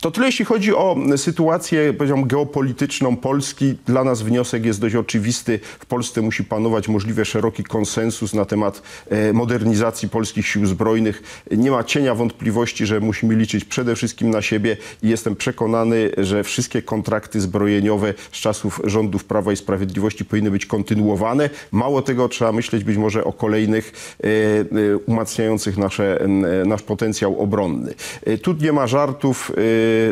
To 0.01 0.11
tyle, 0.11 0.25
jeśli 0.25 0.45
chodzi 0.45 0.75
o 0.75 0.97
sytuację, 1.17 1.93
powiedziałbym, 1.93 2.27
geopolityczną 2.27 3.17
Polski. 3.17 3.75
Dla 3.85 4.03
nas 4.03 4.21
wniosek 4.21 4.65
jest 4.65 4.81
dość 4.81 4.95
oczywisty. 4.95 5.59
W 5.79 5.85
Polsce 5.85 6.21
musi 6.21 6.43
panować 6.43 6.87
możliwie 6.87 7.25
szeroki 7.25 7.63
konsensus 7.63 8.33
na 8.33 8.45
temat 8.45 8.81
e, 9.09 9.33
modernizacji 9.33 10.09
polskich 10.09 10.47
sił 10.47 10.65
zbrojnych. 10.65 11.43
Nie 11.51 11.71
ma 11.71 11.83
cienia 11.83 12.15
wątpliwości, 12.15 12.85
że 12.85 12.99
musimy 12.99 13.35
liczyć 13.35 13.65
przede 13.65 13.95
wszystkim 13.95 14.29
na 14.29 14.41
siebie 14.41 14.77
i 15.03 15.09
jestem 15.09 15.35
przekonany, 15.35 16.11
że 16.17 16.43
wszystkie 16.43 16.81
kontrakty 16.81 17.41
zbrojeniowe 17.41 18.13
z 18.31 18.37
czasów 18.37 18.81
rządów 18.83 19.23
Prawa 19.25 19.51
i 19.51 19.55
Sprawiedliwości 19.55 20.25
powinny 20.25 20.51
być 20.51 20.65
kontynuowane. 20.65 21.49
Mało 21.71 22.01
tego, 22.01 22.29
trzeba 22.29 22.51
myśleć 22.51 22.83
być 22.83 22.97
może 22.97 23.23
o 23.23 23.33
kolejnych 23.33 24.15
e, 24.23 24.27
e, 24.27 24.97
umacniających 24.97 25.77
nasze, 25.77 26.27
nasz 26.65 26.81
potencjał 26.81 27.39
obronny. 27.39 27.93
Tu 28.41 28.53
nie 28.53 28.71
ma 28.71 28.87
żartów. 28.87 29.51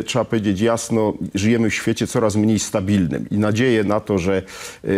Trzeba 0.06 0.24
powiedzieć 0.24 0.60
jasno, 0.60 1.14
żyjemy 1.34 1.70
w 1.70 1.74
świecie 1.74 2.06
coraz 2.06 2.36
mniej 2.36 2.58
stabilnym 2.58 3.26
i 3.30 3.38
nadzieję 3.38 3.84
na 3.84 4.00
to, 4.00 4.18
że 4.18 4.42
e, 4.84 4.88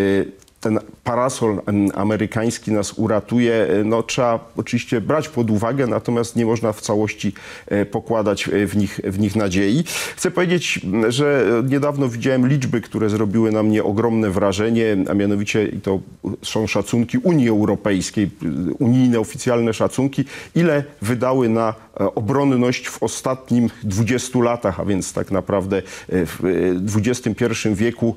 ten 0.60 0.78
parasol 1.04 1.60
amerykański 1.94 2.72
nas 2.72 2.92
uratuje, 2.92 3.54
e, 3.54 3.84
no 3.84 4.02
trzeba 4.02 4.52
oczywiście 4.56 5.00
brać 5.00 5.28
pod 5.28 5.50
uwagę, 5.50 5.86
natomiast 5.86 6.36
nie 6.36 6.46
można 6.46 6.72
w 6.72 6.80
całości 6.80 7.32
e, 7.66 7.86
pokładać 7.86 8.48
e, 8.48 8.66
w 8.66 8.76
nich, 8.76 9.00
w 9.04 9.18
nich 9.18 9.36
nadziei. 9.36 9.84
Chcę 10.16 10.30
powiedzieć, 10.30 10.80
że 11.08 11.46
niedawno 11.68 12.08
widziałem 12.08 12.48
liczby, 12.48 12.80
które 12.80 13.10
zrobiły 13.10 13.52
na 13.52 13.62
mnie 13.62 13.84
ogromne 13.84 14.30
wrażenie, 14.30 14.96
a 15.10 15.14
mianowicie 15.14 15.68
to 15.82 16.00
są 16.42 16.66
szacunki 16.66 17.18
Unii 17.18 17.48
Europejskiej, 17.48 18.30
unijne 18.78 19.20
oficjalne 19.20 19.74
szacunki, 19.74 20.24
ile 20.54 20.84
wydały 21.02 21.48
na 21.48 21.74
obronność 21.94 22.88
w 22.88 23.02
ostatnim 23.02 23.70
20 23.82 24.38
latach, 24.38 24.80
a 24.80 24.84
więc 24.84 25.12
tak 25.12 25.30
naprawdę 25.30 25.82
w 26.08 26.96
XXI 26.96 27.68
wieku 27.74 28.16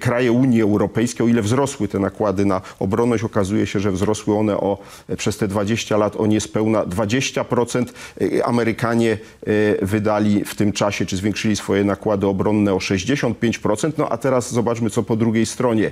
kraje 0.00 0.32
Unii 0.32 0.62
Europejskiej, 0.62 1.26
o 1.26 1.28
ile 1.28 1.42
wzrosły 1.42 1.77
te 1.86 1.98
nakłady 1.98 2.44
na 2.44 2.60
obronność, 2.78 3.24
okazuje 3.24 3.66
się, 3.66 3.80
że 3.80 3.92
wzrosły 3.92 4.36
one 4.36 4.56
o, 4.56 4.78
e, 5.08 5.16
przez 5.16 5.36
te 5.36 5.48
20 5.48 5.96
lat 5.96 6.16
o 6.16 6.26
niespełna 6.26 6.84
20%. 6.84 7.84
E, 8.20 8.46
Amerykanie 8.46 9.12
e, 9.12 9.86
wydali 9.86 10.44
w 10.44 10.54
tym 10.54 10.72
czasie, 10.72 11.06
czy 11.06 11.16
zwiększyli 11.16 11.56
swoje 11.56 11.84
nakłady 11.84 12.26
obronne 12.26 12.74
o 12.74 12.78
65%. 12.78 13.92
No 13.98 14.08
a 14.08 14.16
teraz 14.16 14.52
zobaczmy, 14.52 14.90
co 14.90 15.02
po 15.02 15.16
drugiej 15.16 15.46
stronie 15.46 15.90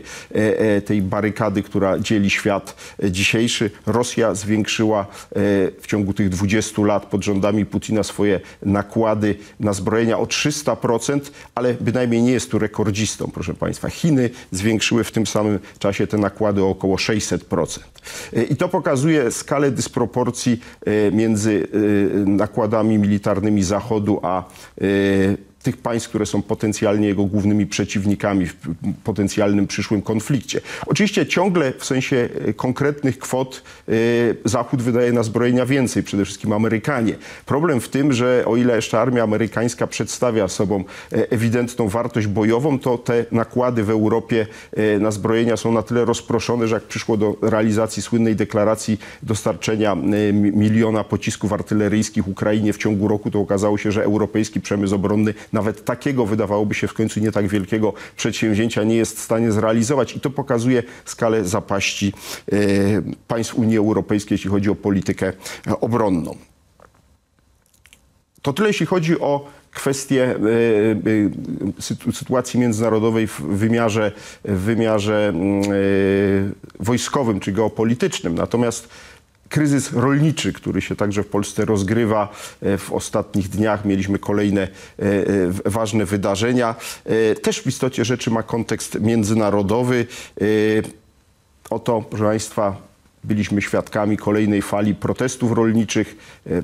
tej 0.84 1.02
barykady, 1.02 1.62
która 1.62 1.98
dzieli 1.98 2.30
świat 2.30 2.76
dzisiejszy. 3.04 3.70
Rosja 3.86 4.34
zwiększyła 4.34 5.06
w 5.80 5.86
ciągu 5.86 6.12
tych 6.12 6.28
20 6.28 6.82
lat 6.82 7.06
pod 7.06 7.24
rządami 7.24 7.66
Putina 7.66 8.02
swoje 8.02 8.40
nakłady 8.62 9.34
na 9.60 9.72
zbrojenia 9.72 10.18
o 10.18 10.24
300%, 10.24 11.20
ale 11.54 11.74
bynajmniej 11.74 12.22
nie 12.22 12.32
jest 12.32 12.50
tu 12.50 12.58
rekordzistą, 12.58 13.30
proszę 13.34 13.54
Państwa. 13.54 13.90
Chiny 13.90 14.30
zwiększyły 14.50 15.04
w 15.04 15.12
tym 15.12 15.26
samym 15.26 15.58
czasie 15.78 16.06
te 16.06 16.18
nakłady 16.18 16.62
o 16.62 16.68
około 16.68 16.96
600%. 16.96 17.80
E, 18.32 18.42
I 18.42 18.56
to 18.56 18.68
pokazuje 18.68 19.30
skalę 19.30 19.70
dysproporcji 19.70 20.60
e, 20.86 21.10
między 21.10 21.68
e, 21.72 22.18
nakładami 22.30 22.98
militarnymi 22.98 23.62
Zachodu 23.62 24.20
a 24.22 24.44
e, 24.80 24.84
tych 25.66 25.76
państw, 25.76 26.08
które 26.08 26.26
są 26.26 26.42
potencjalnie 26.42 27.08
jego 27.08 27.24
głównymi 27.24 27.66
przeciwnikami 27.66 28.46
w 28.46 28.54
potencjalnym 29.04 29.66
przyszłym 29.66 30.02
konflikcie. 30.02 30.60
Oczywiście 30.86 31.26
ciągle 31.26 31.72
w 31.78 31.84
sensie 31.84 32.28
e, 32.46 32.52
konkretnych 32.52 33.18
kwot 33.18 33.62
e, 33.88 33.92
Zachód 34.44 34.82
wydaje 34.82 35.12
na 35.12 35.22
zbrojenia 35.22 35.66
więcej, 35.66 36.02
przede 36.02 36.24
wszystkim 36.24 36.52
Amerykanie. 36.52 37.14
Problem 37.46 37.80
w 37.80 37.88
tym, 37.88 38.12
że 38.12 38.44
o 38.46 38.56
ile 38.56 38.76
jeszcze 38.76 39.00
armia 39.00 39.22
amerykańska 39.22 39.86
przedstawia 39.86 40.48
sobą 40.48 40.84
e, 41.12 41.30
ewidentną 41.30 41.88
wartość 41.88 42.26
bojową, 42.26 42.78
to 42.78 42.98
te 42.98 43.24
nakłady 43.32 43.84
w 43.84 43.90
Europie 43.90 44.46
na 45.00 45.10
zbrojenia 45.10 45.56
są 45.56 45.72
na 45.72 45.82
tyle 45.82 46.04
rozproszone, 46.04 46.68
że 46.68 46.74
jak 46.74 46.84
przyszło 46.84 47.16
do 47.16 47.36
realizacji 47.42 48.02
słynnej 48.02 48.36
deklaracji 48.36 48.98
dostarczenia 49.22 49.94
mi- 49.94 50.52
miliona 50.52 51.04
pocisków 51.04 51.52
artyleryjskich 51.52 52.28
Ukrainie 52.28 52.72
w 52.72 52.78
ciągu 52.78 53.08
roku, 53.08 53.30
to 53.30 53.40
okazało 53.40 53.78
się, 53.78 53.92
że 53.92 54.04
europejski 54.04 54.60
przemysł 54.60 54.94
obronny 54.94 55.34
nawet 55.56 55.84
takiego 55.84 56.26
wydawałoby 56.26 56.74
się 56.74 56.88
w 56.88 56.94
końcu 56.94 57.20
nie 57.20 57.32
tak 57.32 57.48
wielkiego 57.48 57.92
przedsięwzięcia 58.16 58.84
nie 58.84 58.96
jest 58.96 59.16
w 59.16 59.20
stanie 59.20 59.52
zrealizować 59.52 60.16
i 60.16 60.20
to 60.20 60.30
pokazuje 60.30 60.82
skalę 61.04 61.44
zapaści 61.44 62.12
e, 62.52 62.56
państw 63.28 63.54
Unii 63.54 63.78
Europejskiej, 63.78 64.34
jeśli 64.34 64.50
chodzi 64.50 64.70
o 64.70 64.74
politykę 64.74 65.32
e, 65.66 65.80
obronną. 65.80 66.36
To 68.42 68.52
tyle, 68.52 68.68
jeśli 68.68 68.86
chodzi 68.86 69.20
o 69.20 69.48
kwestię 69.70 70.24
e, 70.24 70.38
sytu- 71.80 72.12
sytuacji 72.12 72.60
międzynarodowej 72.60 73.26
w 73.26 73.40
wymiarze, 73.40 74.12
w 74.44 74.60
wymiarze 74.60 75.28
mm, 75.28 75.62
wojskowym 76.80 77.40
czy 77.40 77.52
geopolitycznym. 77.52 78.34
Natomiast 78.34 78.88
kryzys 79.48 79.92
rolniczy, 79.92 80.52
który 80.52 80.80
się 80.80 80.96
także 80.96 81.22
w 81.22 81.26
Polsce 81.26 81.64
rozgrywa 81.64 82.28
e, 82.62 82.78
w 82.78 82.92
ostatnich 82.92 83.48
dniach, 83.48 83.84
mieliśmy 83.84 84.18
kolejne 84.18 84.62
e, 84.62 84.68
e, 85.02 85.70
ważne 85.70 86.04
wydarzenia, 86.04 86.74
też 87.42 87.62
w 87.62 87.66
istocie 87.66 88.04
rzeczy 88.04 88.30
ma 88.30 88.42
kontekst 88.42 89.00
międzynarodowy. 89.00 90.06
Oto, 91.70 92.02
proszę 92.10 92.24
Państwa, 92.24 92.76
byliśmy 93.24 93.62
świadkami 93.62 94.16
kolejnej 94.16 94.62
fali 94.62 94.94
protestów 94.94 95.52
rolniczych. 95.52 96.16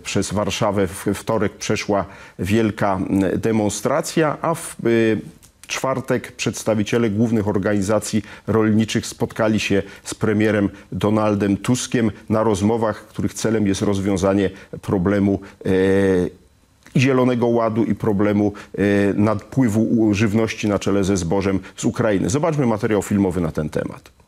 Przez 0.03 0.33
Warszawę 0.33 0.87
w 0.87 1.07
wtorek 1.15 1.53
przeszła 1.53 2.05
wielka 2.39 3.01
demonstracja, 3.37 4.37
a 4.43 4.55
w 4.55 4.77
czwartek 5.73 6.33
przedstawiciele 6.33 7.11
głównych 7.11 7.49
organizacji 7.49 8.23
rolniczych 8.47 9.07
spotkali 9.07 9.61
się 9.61 9.83
z 10.05 10.15
premierem 10.15 10.69
Donaldem 10.93 11.57
Tuskiem 11.57 12.11
na 12.29 12.43
rozmowach, 12.43 13.07
których 13.07 13.35
celem 13.35 13.67
jest 13.67 13.83
rozwiązanie 13.83 14.51
problemu 14.83 15.41
e, 15.67 15.71
Zielonego 16.97 17.47
Ładu 17.47 17.85
i 17.85 17.95
problemu 17.95 18.53
e, 18.75 18.83
nadpływu 19.15 20.15
żywności 20.15 20.69
na 20.69 20.79
czele 20.79 21.05
ze 21.05 21.17
zbożem 21.17 21.61
z 21.77 21.85
Ukrainy. 21.85 22.31
Zobaczmy 22.31 22.67
materiał 22.67 23.03
filmowy 23.03 23.41
na 23.41 23.53
ten 23.53 23.71
temat. 23.71 24.22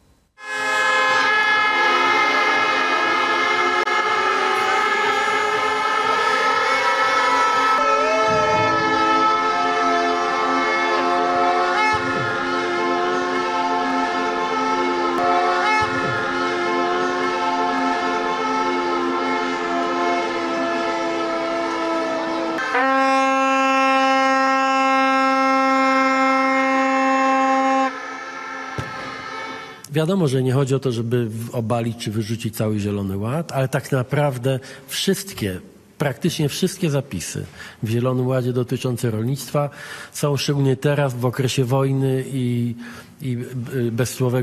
Wiadomo, 29.94 30.28
że 30.28 30.42
nie 30.42 30.52
chodzi 30.52 30.74
o 30.74 30.78
to, 30.78 30.92
żeby 30.92 31.30
obalić 31.52 31.96
czy 31.96 32.10
wyrzucić 32.10 32.56
cały 32.56 32.78
Zielony 32.78 33.16
Ład, 33.16 33.52
ale 33.52 33.68
tak 33.68 33.92
naprawdę 33.92 34.60
wszystkie, 34.86 35.60
praktycznie 35.98 36.48
wszystkie 36.48 36.90
zapisy 36.90 37.46
w 37.82 37.88
Zielonym 37.88 38.26
Ładzie 38.26 38.52
dotyczące 38.52 39.10
rolnictwa 39.10 39.70
są 40.12 40.36
szczególnie 40.36 40.76
teraz 40.76 41.14
w 41.14 41.24
okresie 41.24 41.64
wojny 41.64 42.24
i, 42.26 42.74
i 43.22 43.38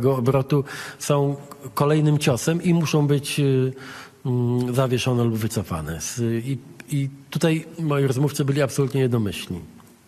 y, 0.03 0.10
obrotu 0.10 0.63
są 1.00 1.36
kolejnym 1.74 2.17
ciosem 2.17 2.63
i 2.63 2.74
muszą 2.74 3.08
być 3.08 3.39
y, 3.39 3.74
mm, 4.25 4.75
zawieszone 4.75 5.24
lub 5.24 5.36
wycofane. 5.36 6.00
I, 6.43 6.58
I 6.89 7.10
tutaj 7.29 7.65
moi 7.79 8.08
rozmówcy 8.08 8.46
byli 8.46 8.62
absolutnie 8.62 9.01
jednomyślni. 9.01 9.60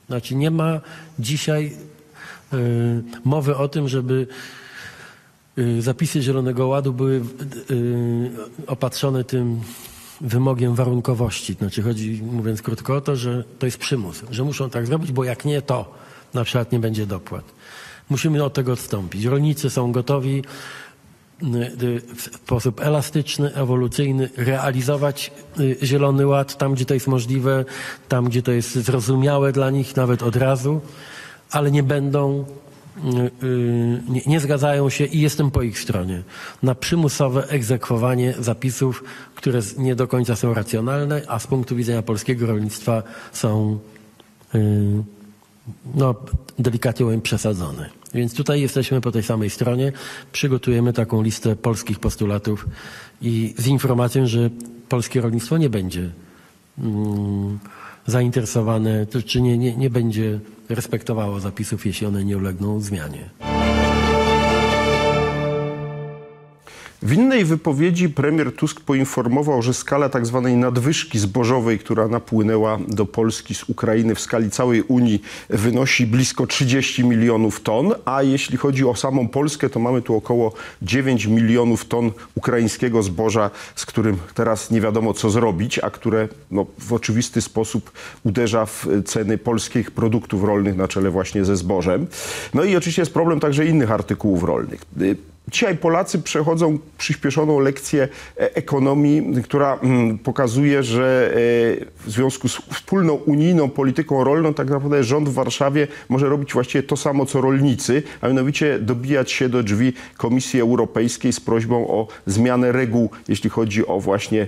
Znaczy 0.08 0.36
nie 0.36 0.52
ma 0.52 0.82
dzisiaj 1.20 1.74
y, 2.54 2.58
mowy 3.24 3.56
o 3.56 3.68
tym, 3.68 3.88
żeby 3.88 4.28
Zapisy 5.79 6.22
Zielonego 6.22 6.67
Ładu 6.67 6.93
były 6.93 7.22
y, 7.72 8.31
opatrzone 8.67 9.24
tym 9.24 9.62
wymogiem 10.22 10.75
warunkowości. 10.75 11.53
Znaczy 11.53 11.81
chodzi, 11.81 12.22
mówiąc 12.31 12.62
krótko, 12.62 12.95
o 12.95 13.01
to, 13.01 13.15
że 13.15 13.43
to 13.60 13.65
jest 13.65 13.77
przymus, 13.77 14.24
że 14.31 14.43
muszą 14.43 14.69
tak 14.69 14.88
zrobić, 14.88 15.12
bo 15.12 15.24
jak 15.24 15.45
nie, 15.45 15.62
to 15.62 15.93
na 16.33 16.43
przykład 16.43 16.72
nie 16.72 16.79
będzie 16.79 17.05
dopłat. 17.05 17.43
Musimy 18.10 18.43
od 18.43 18.53
tego 18.53 18.74
odstąpić. 18.74 19.25
Rolnicy 19.25 19.69
są 19.69 19.91
gotowi 19.91 20.43
y, 21.43 21.45
y, 21.83 22.01
w 22.15 22.22
sposób 22.22 22.81
elastyczny, 22.81 23.53
ewolucyjny 23.53 24.29
realizować 24.38 25.31
y, 25.60 25.77
Zielony 25.83 26.27
Ład 26.27 26.57
tam, 26.57 26.74
gdzie 26.74 26.86
to 26.86 26.93
jest 26.93 27.07
możliwe, 27.07 27.65
tam, 28.10 28.25
gdzie 28.25 28.41
to 28.41 28.51
jest 28.51 28.75
zrozumiałe 28.75 29.51
dla 29.51 29.69
nich, 29.69 29.95
nawet 29.95 30.24
od 30.24 30.36
razu, 30.36 30.81
ale 31.51 31.72
nie 31.72 31.83
będą 31.83 32.39
y, 32.39 32.43
y, 32.43 32.62
nie, 34.10 34.22
nie 34.26 34.40
zgadzają 34.40 34.90
się 34.90 35.06
i 35.06 35.20
jestem 35.20 35.52
po 35.52 35.62
ich 35.62 35.80
stronie 35.80 36.24
na 36.64 36.76
przymusowe 36.76 37.48
egzekwowanie 37.48 38.34
zapisów, 38.40 39.04
które 39.36 39.60
nie 39.78 39.96
do 39.96 40.08
końca 40.08 40.36
są 40.36 40.54
racjonalne, 40.54 41.22
a 41.28 41.40
z 41.40 41.48
punktu 41.48 41.76
widzenia 41.76 42.02
polskiego 42.02 42.46
rolnictwa 42.46 43.04
są 43.34 43.80
y, 44.56 45.04
no, 45.96 46.16
delikatnie 46.60 47.06
powiem, 47.06 47.22
przesadzony. 47.22 47.90
Więc 48.14 48.34
tutaj 48.34 48.62
jesteśmy 48.62 49.02
po 49.02 49.12
tej 49.12 49.24
samej 49.24 49.50
stronie. 49.50 49.92
Przygotujemy 50.32 50.94
taką 50.94 51.22
listę 51.22 51.56
polskich 51.56 52.00
postulatów 52.00 52.68
i 53.22 53.54
z 53.58 53.68
informacją, 53.68 54.28
że 54.28 54.50
polskie 54.90 55.22
rolnictwo 55.22 55.58
nie 55.58 55.70
będzie 55.70 56.10
mm, 56.78 57.60
zainteresowane, 58.08 59.06
czy 59.26 59.42
nie, 59.42 59.58
nie, 59.58 59.78
nie 59.78 59.90
będzie 59.90 60.40
respektowało 60.75 61.39
zapisów, 61.39 61.86
jeśli 61.86 62.08
one 62.08 62.25
nie 62.25 62.38
ulegną 62.38 62.80
zmianie. 62.80 63.52
W 67.03 67.13
innej 67.13 67.45
wypowiedzi 67.45 68.10
premier 68.10 68.55
Tusk 68.55 68.81
poinformował, 68.81 69.62
że 69.62 69.74
skala 69.74 70.10
tak 70.10 70.25
zwanej 70.25 70.57
nadwyżki 70.57 71.19
zbożowej, 71.19 71.79
która 71.79 72.07
napłynęła 72.07 72.79
do 72.88 73.05
Polski 73.05 73.55
z 73.55 73.63
Ukrainy 73.69 74.15
w 74.15 74.19
skali 74.19 74.50
całej 74.50 74.81
Unii 74.81 75.22
wynosi 75.50 76.07
blisko 76.07 76.48
30 76.48 77.03
milionów 77.03 77.62
ton, 77.62 77.91
a 78.05 78.24
jeśli 78.24 78.57
chodzi 78.57 78.86
o 78.86 78.95
samą 78.95 79.27
Polskę, 79.27 79.69
to 79.69 79.79
mamy 79.79 80.01
tu 80.01 80.15
około 80.15 80.53
9 80.81 81.25
milionów 81.25 81.86
ton 81.86 82.12
ukraińskiego 82.36 83.03
zboża, 83.03 83.51
z 83.75 83.86
którym 83.86 84.17
teraz 84.33 84.72
nie 84.72 84.81
wiadomo 84.81 85.13
co 85.13 85.29
zrobić, 85.29 85.79
a 85.79 85.89
które 85.89 86.27
no, 86.51 86.65
w 86.79 86.93
oczywisty 86.93 87.41
sposób 87.41 87.91
uderza 88.24 88.65
w 88.65 88.88
ceny 89.05 89.38
polskich 89.38 89.91
produktów 89.91 90.43
rolnych 90.43 90.75
na 90.75 90.88
czele 90.88 91.10
właśnie 91.10 91.45
ze 91.45 91.55
zbożem. 91.55 92.07
No 92.53 92.63
i 92.63 92.75
oczywiście 92.75 93.01
jest 93.01 93.13
problem 93.13 93.39
także 93.39 93.65
innych 93.65 93.91
artykułów 93.91 94.43
rolnych. 94.43 94.86
Dzisiaj 95.52 95.78
Polacy 95.78 96.20
przechodzą 96.20 96.80
przyspieszoną 96.98 97.60
lekcję 97.60 98.04
e, 98.04 98.56
ekonomii, 98.56 99.44
która 99.44 99.80
mm, 99.82 100.18
pokazuje, 100.18 100.84
że 100.84 101.32
e, 101.32 101.36
w 102.06 102.12
związku 102.12 102.48
z 102.48 102.56
wspólną 102.56 103.14
unijną 103.14 103.70
polityką 103.70 104.24
rolną 104.24 104.54
tak 104.54 104.70
naprawdę 104.70 105.04
rząd 105.04 105.30
w 105.30 105.34
Warszawie 105.34 105.88
może 106.10 106.30
robić 106.30 106.54
właściwie 106.54 106.84
to 106.84 106.98
samo 106.98 107.26
co 107.26 107.42
rolnicy, 107.42 108.04
a 108.22 108.28
mianowicie 108.28 108.80
dobijać 108.80 109.32
się 109.32 109.50
do 109.50 109.64
drzwi 109.64 109.94
Komisji 110.18 110.62
Europejskiej 110.62 111.34
z 111.34 111.40
prośbą 111.40 111.88
o 111.88 112.08
zmianę 112.26 112.72
reguł, 112.72 113.10
jeśli 113.28 113.50
chodzi 113.50 113.88
o 113.88 114.00
właśnie 114.00 114.48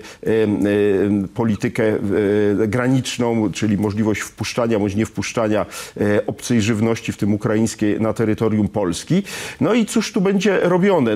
politykę 1.34 1.84
e, 1.84 2.68
graniczną, 2.68 3.52
czyli 3.52 3.78
możliwość 3.78 4.22
wpuszczania 4.22 4.80
bądź 4.80 4.96
nie 4.96 5.06
wpuszczania 5.06 5.66
e, 6.02 6.26
obcej 6.26 6.62
żywności, 6.62 7.12
w 7.12 7.18
tym 7.18 7.34
ukraińskiej, 7.34 8.02
na 8.02 8.14
terytorium 8.14 8.68
Polski. 8.68 9.24
No 9.62 9.74
i 9.74 9.86
cóż 9.86 10.12
tu 10.12 10.22
będzie 10.22 10.60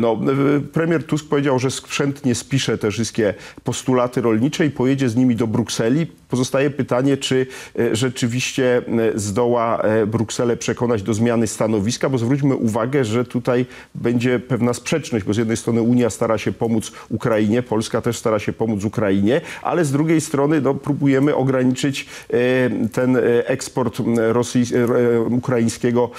No, 0.02 0.14
e, 0.14 0.60
premier 0.60 1.04
Tusk 1.04 1.30
powiedział, 1.30 1.60
że 1.60 1.72
skrzętnie 1.72 2.36
spisze 2.36 2.78
te 2.78 2.92
wszystkie 2.92 3.34
postulaty 3.64 4.22
rolnicze 4.22 4.66
i 4.66 4.70
pojedzie 4.70 5.10
z 5.10 5.16
nimi 5.16 5.36
do 5.36 5.48
Brukseli. 5.48 6.08
Pozostaje 6.30 6.70
pytanie, 6.70 7.18
czy 7.18 7.48
e, 7.80 7.96
rzeczywiście 7.96 8.78
e, 8.78 9.20
zdoła 9.20 9.82
e, 9.82 10.06
Brukselę 10.06 10.58
przekonać 10.58 11.04
do 11.04 11.14
zmiany 11.14 11.48
stanowiska, 11.48 12.10
bo 12.10 12.18
zwróćmy 12.18 12.56
uwagę, 12.56 13.06
że 13.06 13.26
tutaj 13.26 13.66
będzie 13.96 14.40
pewna 14.40 14.74
sprzeczność, 14.74 15.26
bo 15.26 15.34
z 15.34 15.38
jednej 15.38 15.58
strony 15.58 15.82
Unia 15.82 16.10
stara 16.10 16.38
się 16.38 16.52
pomóc 16.52 16.92
Ukrainie, 17.10 17.64
Polska 17.64 18.02
też 18.02 18.18
stara 18.18 18.40
się 18.40 18.54
pomóc 18.54 18.84
Ukrainie, 18.84 19.42
ale 19.62 19.86
z 19.86 19.92
drugiej 19.92 20.22
strony 20.22 20.62
no, 20.62 20.74
próbujemy 20.74 21.36
ograniczyć 21.36 22.06
ten 22.94 23.18
eksport 23.46 24.00
e, 24.00 25.22
ukraińskiego 25.22 26.10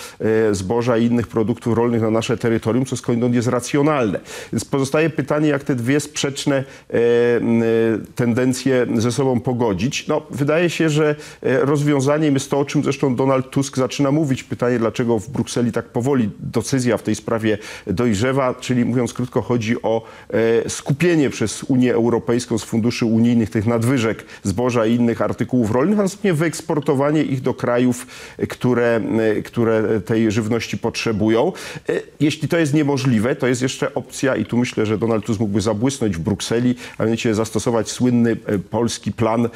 zboża 0.53 0.99
i 0.99 1.07
innych 1.07 1.27
produktów 1.27 1.77
rolnych 1.77 2.03
na 2.03 2.11
nasze 2.11 2.37
terytorium, 2.37 2.87
co 2.87 2.97
skądinąd 2.97 3.35
jest 3.35 3.49
racjonalne. 3.49 4.21
Więc 4.53 4.65
pozostaje 4.65 5.11
pytanie, 5.11 5.49
jak 5.49 5.65
te 5.65 5.75
dwie 5.75 6.01
sprzeczne 6.01 6.65
tendencje 8.15 8.87
ze 8.97 9.13
sobą 9.13 9.41
pogodzić. 9.41 10.00
No, 10.09 10.23
wydaje 10.31 10.71
się, 10.71 10.91
że 10.91 11.17
e, 11.43 11.61
rozwiązaniem 11.61 12.35
jest 12.35 12.51
to, 12.51 12.59
o 12.59 12.65
czym 12.65 12.83
zresztą 12.83 13.17
Donald 13.17 13.51
Tusk 13.51 13.77
zaczyna 13.77 14.11
mówić. 14.11 14.43
Pytanie, 14.43 14.79
dlaczego 14.79 15.19
w 15.19 15.31
Brukseli 15.31 15.73
tak 15.73 15.85
powoli 15.85 16.31
decyzja 16.39 16.97
w 16.97 17.03
tej 17.03 17.15
sprawie 17.15 17.59
dojrzewa, 17.87 18.55
czyli 18.55 18.85
mówiąc 18.85 19.13
krótko, 19.13 19.43
chodzi 19.43 19.83
o 19.83 20.03
e, 20.65 20.71
skupienie 20.71 21.31
przez 21.31 21.63
Unię 21.63 21.95
Europejską 21.95 22.59
z 22.59 22.65
funduszy 22.65 23.07
unijnych 23.07 23.51
tych 23.51 23.67
nadwyżek 23.67 24.25
zboża 24.43 24.87
i 24.87 24.95
innych 24.95 25.23
artykułów 25.23 25.71
rolnych, 25.71 25.99
a 25.99 26.03
następnie 26.03 26.35
wyeksportowanie 26.35 27.23
ich 27.23 27.41
do 27.41 27.55
krajów, 27.55 28.07
e, 28.39 28.47
które, 28.47 29.01
które 29.45 30.01
tej 30.01 30.31
żywności 30.31 30.79
potrzebują. 30.79 31.53
Jeśli 32.21 32.49
to 32.49 32.59
jest 32.59 32.75
niemożliwe, 32.75 33.37
to 33.37 33.47
jest 33.47 33.63
jeszcze 33.63 33.95
opcja 33.95 34.37
i 34.37 34.45
tu 34.45 34.57
myślę, 34.57 34.87
że 34.87 34.99
Donald 34.99 35.25
Tusk 35.25 35.41
mógłby 35.41 35.61
zabłysnąć 35.61 36.17
w 36.17 36.21
Brukseli, 36.21 36.75
a 36.99 37.03
mianowicie 37.03 37.35
zastosować 37.35 37.91
słynny 37.91 38.37
polski 38.71 39.13
plan 39.13 39.49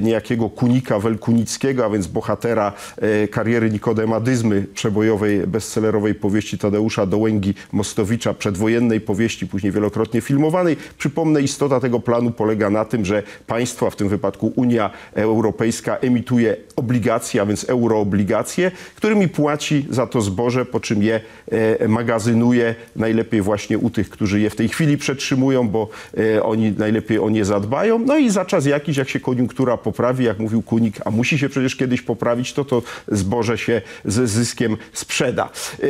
niejakiego 0.00 0.50
Kunika 0.50 0.98
Welkunickiego, 0.98 1.84
a 1.84 1.90
więc 1.90 2.06
bohatera 2.06 2.72
e, 2.96 3.28
kariery 3.28 3.70
Nikodemadyzmy 3.70 4.66
przebojowej, 4.74 5.46
bestsellerowej 5.46 6.14
powieści 6.14 6.58
Tadeusza 6.58 7.06
Dołęgi-Mostowicza, 7.06 8.34
przedwojennej 8.34 9.00
powieści, 9.00 9.46
później 9.46 9.72
wielokrotnie 9.72 10.20
filmowanej. 10.20 10.76
Przypomnę, 10.98 11.42
istota 11.42 11.80
tego 11.80 12.00
planu 12.00 12.30
polega 12.30 12.70
na 12.70 12.84
tym, 12.84 13.04
że 13.04 13.22
państwa, 13.46 13.90
w 13.90 13.96
tym 13.96 14.08
wypadku 14.08 14.52
Unia 14.56 14.90
Europejska, 15.14 15.96
emituje 15.96 16.56
obligacje, 16.76 17.42
a 17.42 17.46
więc 17.46 17.64
euroobligacje, 17.64 18.70
którymi 18.96 19.28
płaci 19.28 19.86
za 19.90 20.06
to 20.06 20.20
zboże, 20.20 20.64
po 20.64 20.80
czym 20.80 21.02
je 21.02 21.20
e, 21.50 21.88
magazynuje 21.88 22.74
najlepiej 22.96 23.42
właśnie 23.42 23.78
u 23.78 23.90
tych, 23.90 24.10
którzy 24.10 24.40
je 24.40 24.50
w 24.50 24.56
tej 24.56 24.68
chwili 24.68 24.98
przetrzymują, 24.98 25.68
bo 25.68 25.88
e, 26.18 26.42
oni 26.42 26.72
najlepiej 26.78 27.18
o 27.18 27.30
nie 27.30 27.44
zadbają. 27.44 27.98
No 27.98 28.18
i 28.18 28.30
za 28.30 28.44
czas 28.44 28.66
jakiś, 28.66 28.96
jak 28.96 29.08
się 29.08 29.20
koniunktura 29.20 29.76
poprawi, 29.82 30.24
jak 30.24 30.38
mówił 30.38 30.62
Kunik, 30.62 30.96
a 31.04 31.10
musi 31.10 31.38
się 31.38 31.48
przecież 31.48 31.76
kiedyś 31.76 32.02
poprawić, 32.02 32.52
to 32.52 32.64
to 32.64 32.82
zboże 33.08 33.58
się 33.58 33.82
ze 34.04 34.26
zyskiem 34.26 34.76
sprzeda. 34.92 35.50
E, 35.82 35.86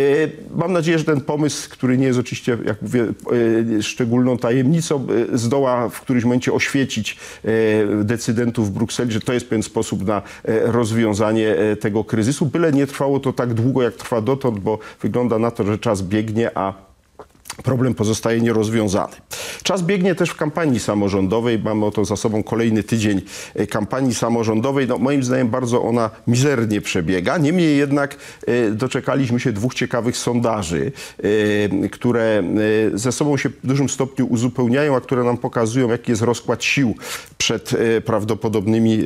Mam 0.57 0.73
nadzieję, 0.73 0.99
że 0.99 1.05
ten 1.05 1.21
pomysł, 1.21 1.71
który 1.71 1.99
nie 1.99 2.07
jest 2.07 2.19
oczywiście, 2.19 2.59
jak 2.67 2.83
mówię, 2.83 3.07
e, 3.79 3.83
szczególną 3.83 4.39
tajemnicą, 4.39 5.07
e, 5.33 5.39
zdoła 5.39 5.89
w 5.89 6.01
którymś 6.01 6.25
momencie 6.25 6.53
oświecić 6.53 7.17
decydentów 8.05 8.69
w 8.69 8.71
Brukseli, 8.71 9.13
że 9.13 9.21
to 9.21 9.33
jest 9.33 9.49
pewien 9.49 9.63
sposób 9.63 10.07
na 10.07 10.23
rozwiązanie 10.65 11.57
tego 11.81 12.05
kryzysu. 12.05 12.47
Byle 12.47 12.73
nie 12.73 12.87
trwało 12.87 13.21
to 13.21 13.33
tak 13.33 13.55
długo, 13.55 13.83
jak 13.83 13.95
trwa 13.95 14.21
dotąd, 14.21 14.59
bo 14.59 14.79
wygląda 15.03 15.39
na 15.39 15.51
to, 15.51 15.65
że 15.65 15.79
czas 15.79 16.03
biegnie, 16.03 16.59
a 16.59 16.92
problem 17.62 17.95
pozostaje 17.95 18.41
nierozwiązany. 18.41 19.12
Czas 19.62 19.83
biegnie 19.83 20.15
też 20.15 20.31
w 20.31 20.37
kampanii 20.37 20.81
samorządowej. 20.81 21.59
Mamy 21.59 21.87
oto 21.87 22.05
za 22.05 22.17
sobą 22.17 22.43
kolejny 22.43 22.83
tydzień 22.83 23.23
e, 23.55 23.67
kampanii 23.67 24.15
samorządowej. 24.15 24.88
No, 24.88 24.99
moim 24.99 25.23
zdaniem 25.23 25.49
bardzo 25.49 25.83
ona 25.83 26.11
mizernie 26.27 26.81
przebiega. 26.81 27.38
Niemniej 27.38 27.77
jednak 27.77 28.17
e, 28.47 28.71
doczekaliśmy 28.71 29.41
się 29.41 29.53
dwóch 29.53 29.75
ciekawych 29.75 30.17
sondaży, 30.17 30.93
e, 31.83 31.88
które 31.88 32.43
ze 32.95 33.12
sobą 33.12 33.37
się 33.37 33.49
w 33.49 33.67
dużym 33.67 33.88
stopniu 33.88 34.27
uzupełniają, 34.27 34.97
a 34.97 35.01
które 35.01 35.25
nam 35.25 35.38
pokazują, 35.38 35.88
jaki 35.88 36.11
jest 36.11 36.23
rozkład 36.23 36.65
sił 36.65 36.95
przed 37.38 37.71
prawdopodobnymi, 38.05 38.93
e, 38.93 38.97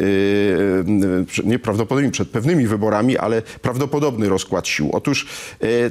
e, 1.20 1.24
prze- 1.24 1.44
nie 1.44 1.58
prawdopodobnymi, 1.58 2.12
przed 2.12 2.28
pewnymi 2.28 2.66
wyborami, 2.66 3.18
ale 3.18 3.42
prawdopodobny 3.42 4.28
rozkład 4.28 4.68
sił. 4.68 4.90
Otóż 4.92 5.26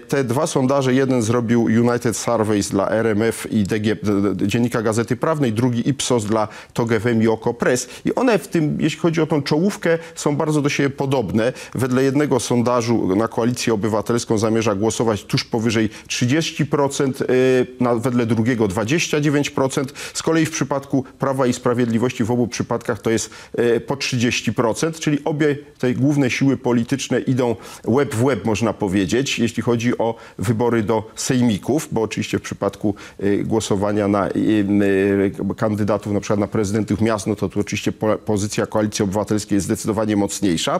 te 0.08 0.24
dwa 0.24 0.48
sondaże, 0.48 0.94
jeden 0.94 1.22
zrobił 1.22 1.64
United 1.64 2.18
Surveys 2.46 2.70
dla 2.70 2.90
RMF 2.90 3.48
i 3.52 3.64
DG, 3.64 3.98
Dziennika 4.36 4.82
Gazety 4.82 5.16
Prawnej, 5.16 5.54
drugi 5.54 5.90
Ipsos 5.90 6.26
dla 6.26 6.48
TOG 6.74 6.90
FM 7.00 7.22
i 7.22 7.28
Oko 7.28 7.54
Press. 7.54 7.88
I 8.06 8.16
one 8.16 8.40
w 8.40 8.48
tym, 8.48 8.78
jeśli 8.80 9.00
chodzi 9.00 9.22
o 9.22 9.26
tą 9.26 9.42
czołówkę, 9.42 9.98
są 10.16 10.36
bardzo 10.36 10.62
do 10.62 10.70
siebie 10.70 10.90
podobne. 10.90 11.54
Wedle 11.76 12.04
jednego 12.04 12.40
sondażu 12.40 13.16
na 13.16 13.28
Koalicję 13.28 13.74
Obywatelską 13.74 14.38
zamierza 14.38 14.76
głosować 14.76 15.24
tuż 15.24 15.44
powyżej 15.44 15.90
30%, 16.08 17.22
y, 17.22 17.68
na, 17.80 17.96
wedle 17.96 18.26
drugiego 18.26 18.68
29%. 18.68 19.86
Z 20.14 20.24
kolei 20.24 20.46
w 20.46 20.52
przypadku 20.52 21.04
Prawa 21.20 21.48
i 21.48 21.54
Sprawiedliwości 21.54 22.24
w 22.24 22.32
obu 22.32 22.48
przypadkach 22.48 23.02
to 23.02 23.10
jest 23.10 23.30
y, 23.60 23.80
po 23.80 23.96
30%, 23.96 25.00
czyli 25.00 25.20
obie 25.26 25.56
te 25.80 25.94
główne 25.94 26.30
siły 26.30 26.58
polityczne 26.58 27.20
idą 27.20 27.56
łeb 27.88 28.16
w 28.16 28.24
łeb, 28.24 28.46
można 28.46 28.74
powiedzieć, 28.74 29.40
jeśli 29.40 29.64
chodzi 29.64 29.98
o 29.98 30.16
wybory 30.38 30.84
do 30.84 31.12
sejmików, 31.16 31.88
bo 31.92 32.02
oczywiście 32.02 32.35
w 32.40 32.42
przypadku 32.42 32.96
y, 33.24 33.44
głosowania 33.44 34.08
na 34.08 34.28
y, 34.28 34.32
y, 34.38 35.56
kandydatów 35.58 36.14
na 36.14 36.20
przykład 36.20 36.40
na 36.40 36.48
prezydentów 36.48 37.02
miast, 37.02 37.28
no 37.28 37.36
to 37.36 37.50
tu 37.50 37.60
oczywiście 37.60 37.92
po, 37.92 38.18
pozycja 38.18 38.66
Koalicji 38.66 39.04
Obywatelskiej 39.04 39.56
jest 39.56 39.66
zdecydowanie 39.66 40.16
mocniejsza. 40.16 40.80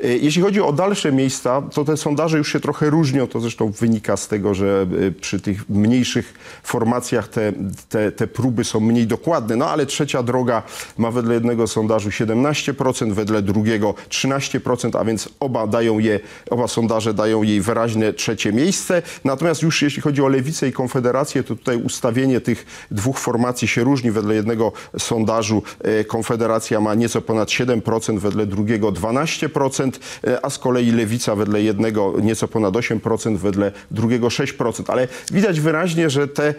Jeśli 0.00 0.42
chodzi 0.42 0.60
o 0.60 0.72
dalsze 0.72 1.12
miejsca, 1.12 1.62
to 1.62 1.84
te 1.84 1.96
sondaże 1.96 2.38
już 2.38 2.52
się 2.52 2.60
trochę 2.60 2.90
różnią. 2.90 3.26
To 3.26 3.40
zresztą 3.40 3.70
wynika 3.70 4.16
z 4.16 4.28
tego, 4.28 4.54
że 4.54 4.86
przy 5.20 5.40
tych 5.40 5.68
mniejszych 5.68 6.34
formacjach 6.62 7.28
te, 7.28 7.52
te, 7.88 8.12
te 8.12 8.26
próby 8.26 8.64
są 8.64 8.80
mniej 8.80 9.06
dokładne. 9.06 9.56
No 9.56 9.70
ale 9.70 9.86
trzecia 9.86 10.22
droga 10.22 10.62
ma 10.98 11.10
wedle 11.10 11.34
jednego 11.34 11.66
sondażu 11.66 12.08
17%, 12.08 13.12
wedle 13.12 13.42
drugiego 13.42 13.94
13%, 14.08 14.98
a 15.00 15.04
więc 15.04 15.28
oba 15.40 15.66
dają 15.66 15.98
je, 15.98 16.20
oba 16.50 16.68
sondaże 16.68 17.14
dają 17.14 17.42
jej 17.42 17.60
wyraźne 17.60 18.12
trzecie 18.12 18.52
miejsce. 18.52 19.02
Natomiast 19.24 19.62
już 19.62 19.82
jeśli 19.82 20.02
chodzi 20.02 20.22
o 20.22 20.28
lewicę 20.28 20.68
i 20.68 20.72
Konfederację, 20.94 21.42
to 21.42 21.56
tutaj 21.56 21.76
ustawienie 21.76 22.40
tych 22.40 22.86
dwóch 22.90 23.18
formacji 23.18 23.68
się 23.68 23.84
różni. 23.84 24.10
Wedle 24.10 24.34
jednego 24.34 24.72
sondażu 24.98 25.62
e, 25.80 26.04
Konfederacja 26.04 26.80
ma 26.80 26.94
nieco 26.94 27.22
ponad 27.22 27.48
7%, 27.48 28.18
wedle 28.18 28.46
drugiego 28.46 28.92
12%, 28.92 29.90
e, 30.26 30.44
a 30.44 30.50
z 30.50 30.58
kolei 30.58 30.90
Lewica 30.90 31.34
wedle 31.34 31.62
jednego 31.62 32.14
nieco 32.22 32.48
ponad 32.48 32.74
8%, 32.74 33.36
wedle 33.36 33.72
drugiego 33.90 34.28
6%. 34.28 34.84
Ale 34.86 35.08
widać 35.32 35.60
wyraźnie, 35.60 36.10
że 36.10 36.28
te 36.28 36.48
e, 36.48 36.54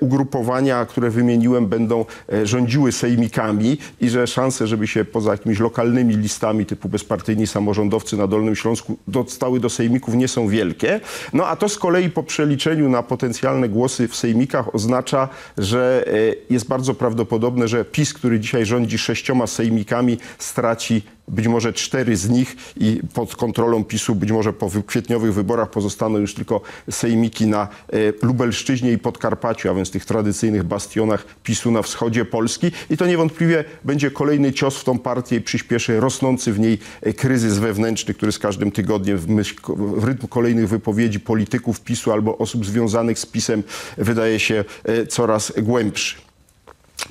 ugrupowania, 0.00 0.86
które 0.86 1.10
wymieniłem, 1.10 1.66
będą 1.66 2.04
rządziły 2.44 2.92
sejmikami 2.92 3.78
i 4.00 4.08
że 4.08 4.26
szanse, 4.26 4.66
żeby 4.66 4.86
się 4.86 5.04
poza 5.04 5.30
jakimiś 5.32 5.58
lokalnymi 5.58 6.16
listami 6.16 6.66
typu 6.66 6.88
bezpartyjni 6.88 7.46
samorządowcy 7.46 8.16
na 8.16 8.26
Dolnym 8.26 8.56
Śląsku 8.56 8.98
dostały 9.08 9.60
do 9.60 9.70
sejmików 9.70 10.14
nie 10.14 10.28
są 10.28 10.48
wielkie. 10.48 11.00
No 11.32 11.46
a 11.46 11.56
to 11.56 11.68
z 11.68 11.78
kolei 11.78 12.10
po 12.10 12.22
przeliczeniu 12.22 12.88
na 12.88 13.02
potencjalne 13.02 13.68
głosy 13.74 14.08
w 14.08 14.16
sejmikach 14.16 14.74
oznacza, 14.74 15.28
że 15.58 16.04
e, 16.06 16.34
jest 16.50 16.68
bardzo 16.68 16.94
prawdopodobne, 16.94 17.68
że 17.68 17.84
PiS, 17.84 18.14
który 18.14 18.40
dzisiaj 18.40 18.66
rządzi 18.66 18.98
sześcioma 18.98 19.46
sejmikami, 19.46 20.18
straci 20.38 21.02
być 21.28 21.48
może 21.48 21.72
cztery 21.72 22.16
z 22.16 22.28
nich 22.28 22.56
i 22.76 23.00
pod 23.14 23.36
kontrolą 23.36 23.84
PiSu 23.84 24.14
być 24.14 24.32
może 24.32 24.52
po 24.52 24.68
wy- 24.68 24.82
kwietniowych 24.82 25.34
wyborach 25.34 25.70
pozostaną 25.70 26.18
już 26.18 26.34
tylko 26.34 26.60
sejmiki 26.90 27.46
na 27.46 27.62
e, 27.62 27.96
Lubelszczyźnie 28.22 28.92
i 28.92 28.98
Podkarpaciu, 28.98 29.70
a 29.70 29.74
więc 29.74 29.90
tych 29.90 30.04
tradycyjnych 30.04 30.62
bastionach 30.64 31.26
PiSu 31.42 31.70
na 31.70 31.82
wschodzie 31.82 32.24
Polski. 32.24 32.70
I 32.90 32.96
to 32.96 33.06
niewątpliwie 33.06 33.64
będzie 33.84 34.10
kolejny 34.10 34.52
cios 34.52 34.76
w 34.76 34.84
tą 34.84 34.98
partię 34.98 35.36
i 35.36 35.40
przyspieszy 35.40 36.00
rosnący 36.00 36.52
w 36.52 36.60
niej 36.60 36.78
e, 37.02 37.12
kryzys 37.12 37.58
wewnętrzny, 37.58 38.14
który 38.14 38.32
z 38.32 38.38
każdym 38.38 38.70
tygodniem 38.70 39.18
w, 39.18 39.28
myśl, 39.28 39.54
w 39.76 40.04
rytm 40.04 40.26
kolejnych 40.26 40.68
wypowiedzi 40.68 41.20
polityków 41.20 41.80
PiSu 41.80 42.12
albo 42.12 42.38
osób 42.38 42.66
związanych 42.66 43.18
z 43.18 43.26
PiSem 43.26 43.62
wydaje 43.98 44.40
się 44.40 44.64
e, 44.84 45.06
coraz 45.06 45.52
głębszy. 45.62 46.33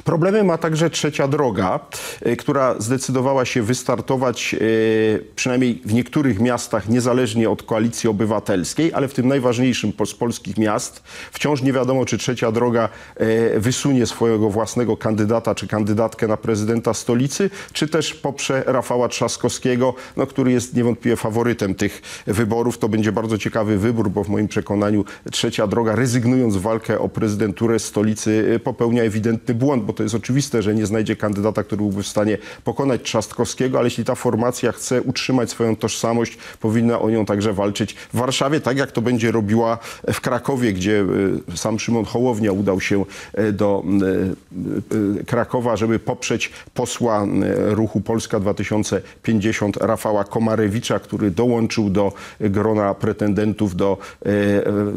Problemy 0.03 0.43
ma 0.43 0.57
także 0.57 0.89
trzecia 0.89 1.27
droga, 1.27 1.79
e, 2.21 2.35
która 2.35 2.75
zdecydowała 2.79 3.45
się 3.45 3.61
wystartować 3.61 4.55
e, 4.55 4.57
przynajmniej 5.35 5.81
w 5.85 5.93
niektórych 5.93 6.39
miastach 6.39 6.89
niezależnie 6.89 7.49
od 7.49 7.63
koalicji 7.63 8.09
obywatelskiej, 8.09 8.93
ale 8.93 9.07
w 9.07 9.13
tym 9.13 9.27
najważniejszym 9.27 9.93
z 10.05 10.13
polskich 10.13 10.57
miast 10.57 11.03
wciąż 11.31 11.61
nie 11.61 11.73
wiadomo, 11.73 12.05
czy 12.05 12.17
trzecia 12.17 12.51
droga 12.51 12.89
e, 13.15 13.59
wysunie 13.59 14.05
swojego 14.05 14.49
własnego 14.49 14.97
kandydata 14.97 15.55
czy 15.55 15.67
kandydatkę 15.67 16.27
na 16.27 16.37
prezydenta 16.37 16.93
stolicy, 16.93 17.49
czy 17.73 17.87
też 17.87 18.13
poprze 18.13 18.63
Rafała 18.65 19.07
Trzaskowskiego, 19.07 19.93
no, 20.17 20.27
który 20.27 20.51
jest 20.51 20.75
niewątpliwie 20.75 21.15
faworytem 21.15 21.75
tych 21.75 22.01
wyborów. 22.27 22.77
To 22.77 22.89
będzie 22.89 23.11
bardzo 23.11 23.37
ciekawy 23.37 23.77
wybór, 23.77 24.09
bo 24.09 24.23
w 24.23 24.29
moim 24.29 24.47
przekonaniu 24.47 25.05
trzecia 25.31 25.67
droga, 25.67 25.95
rezygnując 25.95 26.55
w 26.55 26.61
walkę 26.61 26.99
o 26.99 27.09
prezydenturę 27.09 27.79
stolicy, 27.79 28.59
popełnia 28.63 29.03
ewidentny 29.03 29.55
błąd, 29.55 29.82
bo 29.83 29.93
to 29.93 30.03
jest 30.03 30.15
oczywiste, 30.15 30.61
że 30.61 30.75
nie 30.75 30.85
znajdzie 30.85 31.15
kandydata, 31.15 31.63
który 31.63 31.81
byłby 31.81 32.03
w 32.03 32.07
stanie 32.07 32.37
pokonać 32.63 33.01
Trzaskowskiego, 33.01 33.77
ale 33.77 33.87
jeśli 33.87 34.05
ta 34.05 34.15
formacja 34.15 34.71
chce 34.71 35.01
utrzymać 35.01 35.49
swoją 35.49 35.75
tożsamość, 35.75 36.37
powinna 36.59 36.99
o 36.99 37.09
nią 37.09 37.25
także 37.25 37.53
walczyć 37.53 37.93
w 37.93 38.17
Warszawie, 38.17 38.59
tak 38.61 38.77
jak 38.77 38.91
to 38.91 39.01
będzie 39.01 39.31
robiła 39.31 39.77
w 40.13 40.21
Krakowie, 40.21 40.73
gdzie 40.73 41.05
e, 41.53 41.57
sam 41.57 41.79
Szymon 41.79 42.05
Hołownia 42.05 42.51
udał 42.51 42.81
się 42.81 43.05
e, 43.33 43.51
do 43.51 43.83
e, 45.19 45.23
Krakowa, 45.23 45.75
żeby 45.75 45.99
poprzeć 45.99 46.51
posła 46.73 47.27
ruchu 47.55 48.01
Polska 48.01 48.39
2050 48.39 49.77
Rafała 49.77 50.23
Komarewicza, 50.23 50.99
który 50.99 51.31
dołączył 51.31 51.89
do 51.89 52.13
grona 52.39 52.93
pretendentów 52.93 53.75
do 53.75 53.97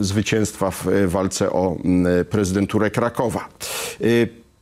zwycięstwa 0.00 0.70
w 0.70 0.86
walce 1.06 1.52
o 1.52 1.76
prezydenturę 2.30 2.90
Krakowa. 2.90 3.48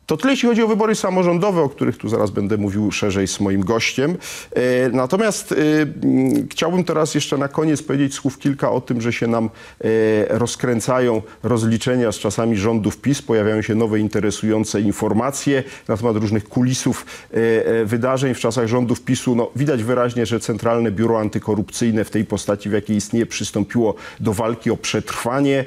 To 0.07 0.17
tyle, 0.17 0.33
jeśli 0.33 0.49
chodzi 0.49 0.63
o 0.63 0.69
wybory 0.69 0.95
samorządowe, 0.95 1.63
o 1.63 1.69
których 1.69 1.97
tu 1.97 2.09
zaraz 2.09 2.31
będę 2.31 2.57
mówił 2.57 2.93
szerzej 2.93 3.29
z 3.29 3.41
moim 3.41 3.65
gościem. 3.65 4.17
E, 4.53 4.89
Natomiast 4.89 5.53
e, 5.53 5.57
chciałbym 6.51 6.85
teraz 6.85 7.15
jeszcze 7.15 7.39
na 7.39 7.49
koniec 7.49 7.83
powiedzieć 7.83 8.15
słów 8.15 8.39
kilka 8.39 8.71
o 8.71 8.81
tym, 8.81 9.01
że 9.01 9.13
się 9.13 9.27
nam 9.27 9.45
e, 9.45 9.89
rozkręcają 10.39 11.23
rozliczenia 11.43 12.13
z 12.13 12.19
czasami 12.19 12.57
rządów 12.57 12.97
PiS. 12.97 13.23
Pojawiają 13.23 13.63
się 13.63 13.75
nowe 13.75 14.01
interesujące 14.01 14.81
informacje 14.81 15.63
na 15.89 15.97
temat 15.97 16.17
różnych 16.17 16.49
kulisów 16.49 17.07
wydarzeń 17.85 18.35
w 18.35 18.39
czasach 18.39 18.67
rządów 18.67 19.03
PiSu. 19.03 19.35
No, 19.35 19.51
widać 19.57 19.83
wyraźnie, 19.83 20.27
że 20.27 20.41
Centralne 20.41 20.91
Biuro 20.91 21.21
Antykorupcyjne 21.21 22.05
w 22.05 22.11
tej 22.11 22.25
postaci, 22.25 22.69
w 22.69 22.73
jakiej 22.73 22.97
istnieje, 22.97 23.27
przystąpiło 23.27 23.95
do 24.21 24.33
walki 24.33 24.71
o 24.71 24.77
przetrwanie, 24.77 25.65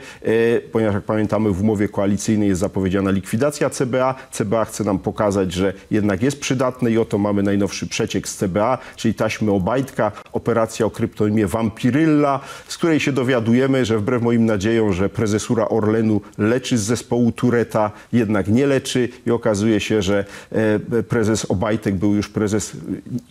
ponieważ 0.71 0.95
jak 0.95 1.04
pamiętamy 1.04 1.52
w 1.52 1.62
umowie 1.62 1.89
koalicyjnej 1.89 2.50
jest 2.50 2.62
zapowiedziana 2.62 3.12
likwidacja 3.12 3.69
CBA. 3.69 4.15
CBA 4.32 4.66
chce 4.66 4.84
nam 4.84 5.00
pokazać, 5.00 5.54
że 5.54 5.74
jednak 5.92 6.24
jest 6.24 6.40
przydatne 6.40 6.92
i 6.92 6.98
oto 6.98 7.18
mamy 7.18 7.44
najnowszy 7.44 7.88
przeciek 7.88 8.28
z 8.28 8.38
CBA, 8.38 8.78
czyli 8.96 9.13
taśmy 9.13 9.52
Obajtka, 9.52 10.12
operacja 10.34 10.86
o 10.86 10.90
kryptonimie 10.90 11.48
Vampirylla, 11.48 12.40
z 12.68 12.78
której 12.78 13.00
się 13.00 13.12
dowiadujemy, 13.12 13.86
że 13.86 13.98
wbrew 13.98 14.22
moim 14.22 14.46
nadziejom, 14.46 14.94
że 14.94 15.10
prezesura 15.10 15.70
Orlenu 15.70 16.22
leczy 16.38 16.78
z 16.78 16.82
zespołu 16.82 17.32
Tureta, 17.32 17.92
jednak 18.13 18.48
nie 18.48 18.68
leczy 18.68 19.10
i 19.26 19.32
okazuje 19.32 19.80
się, 19.80 20.02
że 20.02 20.26
e, 20.52 21.04
prezes 21.04 21.46
Obajtek 21.46 21.96
był 21.96 22.16
już 22.16 22.30
prezes, 22.30 22.72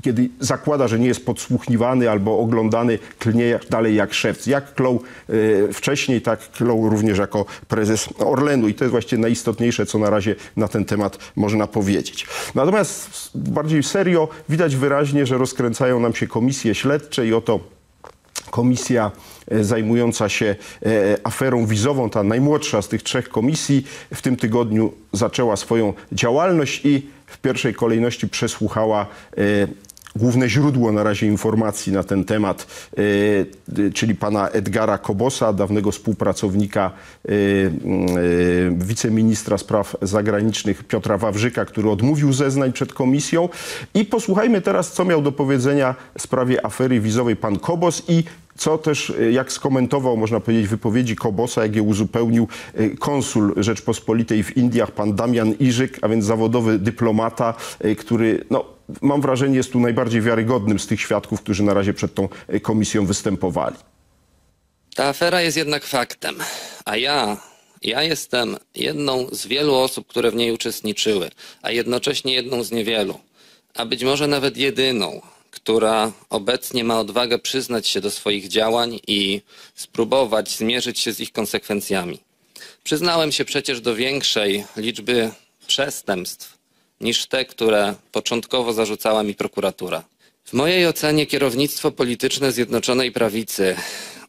kiedy 0.03 0.29
zakłada, 0.41 0.89
że 0.89 0.99
nie 0.99 1.07
jest 1.07 1.27
podsłuchiwany 1.27 2.11
albo 2.11 2.39
oglądany, 2.39 2.99
klnie 3.19 3.61
dalej 3.71 3.95
jak 3.95 4.15
szewc. 4.15 4.47
Jak 4.47 4.75
klął 4.75 5.03
e, 5.29 5.73
wcześniej, 5.73 6.21
tak 6.21 6.51
klął 6.51 6.89
również 6.91 7.19
jako 7.19 7.45
prezes 7.69 8.09
Orlenu 8.19 8.69
i 8.69 8.75
to 8.75 8.85
jest 8.85 8.91
właściwie 8.91 9.23
najistotniejsze, 9.23 9.87
co 9.87 9.99
na 9.99 10.11
razie 10.11 10.35
na 10.57 10.69
ten 10.69 10.85
temat 10.87 11.19
można 11.37 11.67
powiedzieć. 11.67 12.27
Natomiast 12.55 13.31
bardziej 13.35 13.83
serio 13.83 14.29
widać 14.49 14.77
wyraźnie, 14.77 15.27
że 15.27 15.39
rozkręcają 15.39 16.01
nam 16.01 16.15
się 16.15 16.27
komisje 16.27 16.75
śledcze 16.75 17.27
i 17.27 17.35
oto 17.35 17.61
komisja 18.51 19.11
e, 19.51 19.65
zajmująca 19.65 20.29
się 20.29 20.57
e, 20.87 21.17
aferą 21.25 21.67
wizową, 21.67 22.11
ta 22.11 22.23
najmłodsza 22.23 22.83
z 22.83 22.89
tych 22.89 23.03
trzech 23.03 23.29
komisji, 23.29 23.87
w 24.15 24.23
tym 24.23 24.37
tygodniu 24.37 24.93
zaczęła 25.13 25.57
swoją 25.57 25.95
działalność 26.13 26.81
i 26.85 27.07
w 27.27 27.39
pierwszej 27.39 27.75
kolejności 27.75 28.29
przesłuchała 28.29 29.07
e, 29.37 29.43
główne 30.17 30.49
źródło 30.49 30.93
na 30.93 31.03
razie 31.03 31.27
informacji 31.27 31.93
na 31.93 32.03
ten 32.03 32.25
temat, 32.25 32.67
e, 32.97 33.03
y, 33.79 33.93
czyli 33.93 34.15
pana 34.15 34.49
Edgara 34.49 34.99
Kobosa, 34.99 35.53
dawnego 35.53 35.93
współpracownika 35.93 36.91
e, 36.91 37.31
e, 37.33 37.33
wiceministra 38.71 39.59
spraw 39.59 39.97
zagranicznych 40.03 40.85
Piotra 40.85 41.19
Wawrzyka, 41.19 41.65
który 41.65 41.91
odmówił 41.91 42.33
zeznań 42.33 42.73
przed 42.73 42.93
komisją. 42.93 43.49
I 43.95 44.05
posłuchajmy 44.05 44.61
teraz, 44.61 44.93
co 44.93 45.05
miał 45.05 45.23
do 45.23 45.33
powiedzenia 45.33 45.95
w 46.19 46.23
sprawie 46.23 46.67
afery 46.67 47.01
wizowej 47.01 47.37
pan 47.37 47.59
Kobos 47.59 48.03
i 48.09 48.25
co 48.57 48.79
też, 48.79 49.11
e, 49.11 49.33
jak 49.33 49.53
skomentował, 49.53 50.17
można 50.17 50.41
powiedzieć, 50.41 50.69
wypowiedzi 50.69 51.17
Kobosa, 51.17 51.63
jak 51.63 51.77
je 51.77 51.83
uzupełnił 51.83 52.49
e, 52.75 52.91
konsul 52.91 53.55
Rzeczpospolitej 53.57 54.43
w 54.43 54.57
Indiach, 54.57 54.91
pan 54.91 55.15
Damian 55.15 55.55
Iżyk, 55.61 55.99
a 56.03 56.09
więc 56.09 56.25
zawodowy 56.25 56.79
dyplomata, 56.79 57.55
e, 57.81 57.95
który, 57.95 58.45
no, 58.51 58.76
mam 59.03 59.21
wrażenie, 59.21 59.57
jest 59.57 59.73
tu 59.73 59.81
najbardziej 59.81 60.21
wiarygodnym 60.21 60.79
z 60.79 60.87
tych 60.87 61.01
świadków, 61.01 61.41
którzy 61.41 61.63
na 61.63 61.75
razie 61.75 61.95
przed 61.95 62.15
tą 62.15 62.29
e, 62.49 62.61
komisją 62.61 63.07
występowali. 63.07 63.77
Ta 64.95 65.05
afera 65.05 65.43
jest 65.43 65.57
jednak 65.57 65.85
faktem, 65.85 66.37
a 66.85 66.97
ja, 66.97 67.37
ja 67.83 68.03
jestem 68.03 68.57
jedną 68.75 69.27
z 69.33 69.47
wielu 69.47 69.75
osób, 69.75 70.07
które 70.07 70.31
w 70.31 70.35
niej 70.35 70.53
uczestniczyły, 70.53 71.31
a 71.63 71.71
jednocześnie 71.71 72.35
jedną 72.35 72.63
z 72.63 72.71
niewielu, 72.71 73.21
a 73.75 73.87
być 73.87 74.05
może 74.05 74.27
nawet 74.27 74.57
jedyną, 74.57 75.21
która 75.51 76.13
obecnie 76.31 76.85
ma 76.85 77.01
odwagę 77.01 77.39
przyznać 77.39 77.89
się 77.89 78.01
do 78.01 78.11
swoich 78.11 78.49
działań 78.49 79.01
i 79.07 79.43
spróbować 79.75 80.57
zmierzyć 80.57 80.99
się 80.99 81.13
z 81.13 81.21
ich 81.21 81.33
konsekwencjami. 81.33 82.19
Przyznałem 82.85 83.33
się 83.33 83.45
przecież 83.45 83.81
do 83.81 83.95
większej 83.95 84.65
liczby 84.77 85.31
przestępstw 85.67 86.56
niż 87.01 87.27
te, 87.27 87.45
które 87.45 87.95
początkowo 88.13 88.73
zarzucała 88.73 89.23
mi 89.23 89.35
prokuratura. 89.35 90.05
W 90.45 90.53
mojej 90.53 90.87
ocenie 90.87 91.27
kierownictwo 91.27 91.91
polityczne 91.91 92.53
Zjednoczonej 92.53 93.13
Prawicy 93.13 93.77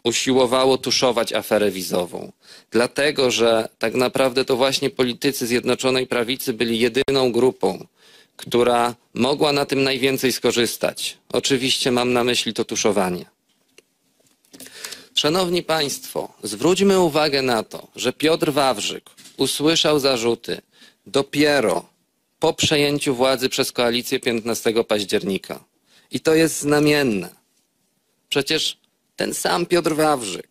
usiłowało 0.03 0.77
tuszować 0.77 1.33
aferę 1.33 1.71
wizową, 1.71 2.31
dlatego 2.71 3.31
że 3.31 3.69
tak 3.79 3.93
naprawdę 3.93 4.45
to 4.45 4.55
właśnie 4.55 4.89
politycy 4.89 5.47
Zjednoczonej 5.47 6.07
Prawicy 6.07 6.53
byli 6.53 6.79
jedyną 6.79 7.31
grupą, 7.31 7.87
która 8.37 8.95
mogła 9.13 9.53
na 9.53 9.65
tym 9.65 9.83
najwięcej 9.83 10.31
skorzystać. 10.31 11.17
Oczywiście 11.33 11.91
mam 11.91 12.13
na 12.13 12.23
myśli 12.23 12.53
to 12.53 12.65
tuszowanie. 12.65 13.25
Szanowni 15.15 15.63
Państwo, 15.63 16.33
zwróćmy 16.43 16.99
uwagę 16.99 17.41
na 17.41 17.63
to, 17.63 17.87
że 17.95 18.13
Piotr 18.13 18.51
Wawrzyk 18.51 19.09
usłyszał 19.37 19.99
zarzuty 19.99 20.61
dopiero 21.05 21.85
po 22.39 22.53
przejęciu 22.53 23.15
władzy 23.15 23.49
przez 23.49 23.71
koalicję 23.71 24.19
15 24.19 24.83
października. 24.83 25.63
I 26.11 26.19
to 26.19 26.35
jest 26.35 26.59
znamienne. 26.59 27.29
Przecież 28.29 28.77
ten 29.15 29.33
sam 29.33 29.65
Piotr 29.65 29.95
Wawrzyk 29.95 30.47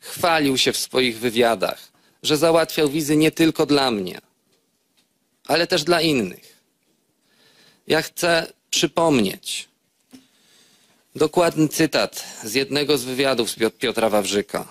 chwalił 0.00 0.58
się 0.58 0.72
w 0.72 0.76
swoich 0.76 1.18
wywiadach, 1.18 1.92
że 2.22 2.36
załatwiał 2.36 2.88
wizy 2.88 3.16
nie 3.16 3.30
tylko 3.30 3.66
dla 3.66 3.90
mnie, 3.90 4.20
ale 5.46 5.66
też 5.66 5.84
dla 5.84 6.00
innych. 6.00 6.56
Ja 7.86 8.02
chcę 8.02 8.52
przypomnieć 8.70 9.68
dokładny 11.14 11.68
cytat 11.68 12.24
z 12.44 12.54
jednego 12.54 12.98
z 12.98 13.04
wywiadów 13.04 13.50
z 13.50 13.56
Piot- 13.58 13.78
Piotra 13.78 14.08
Wawrzyka. 14.10 14.68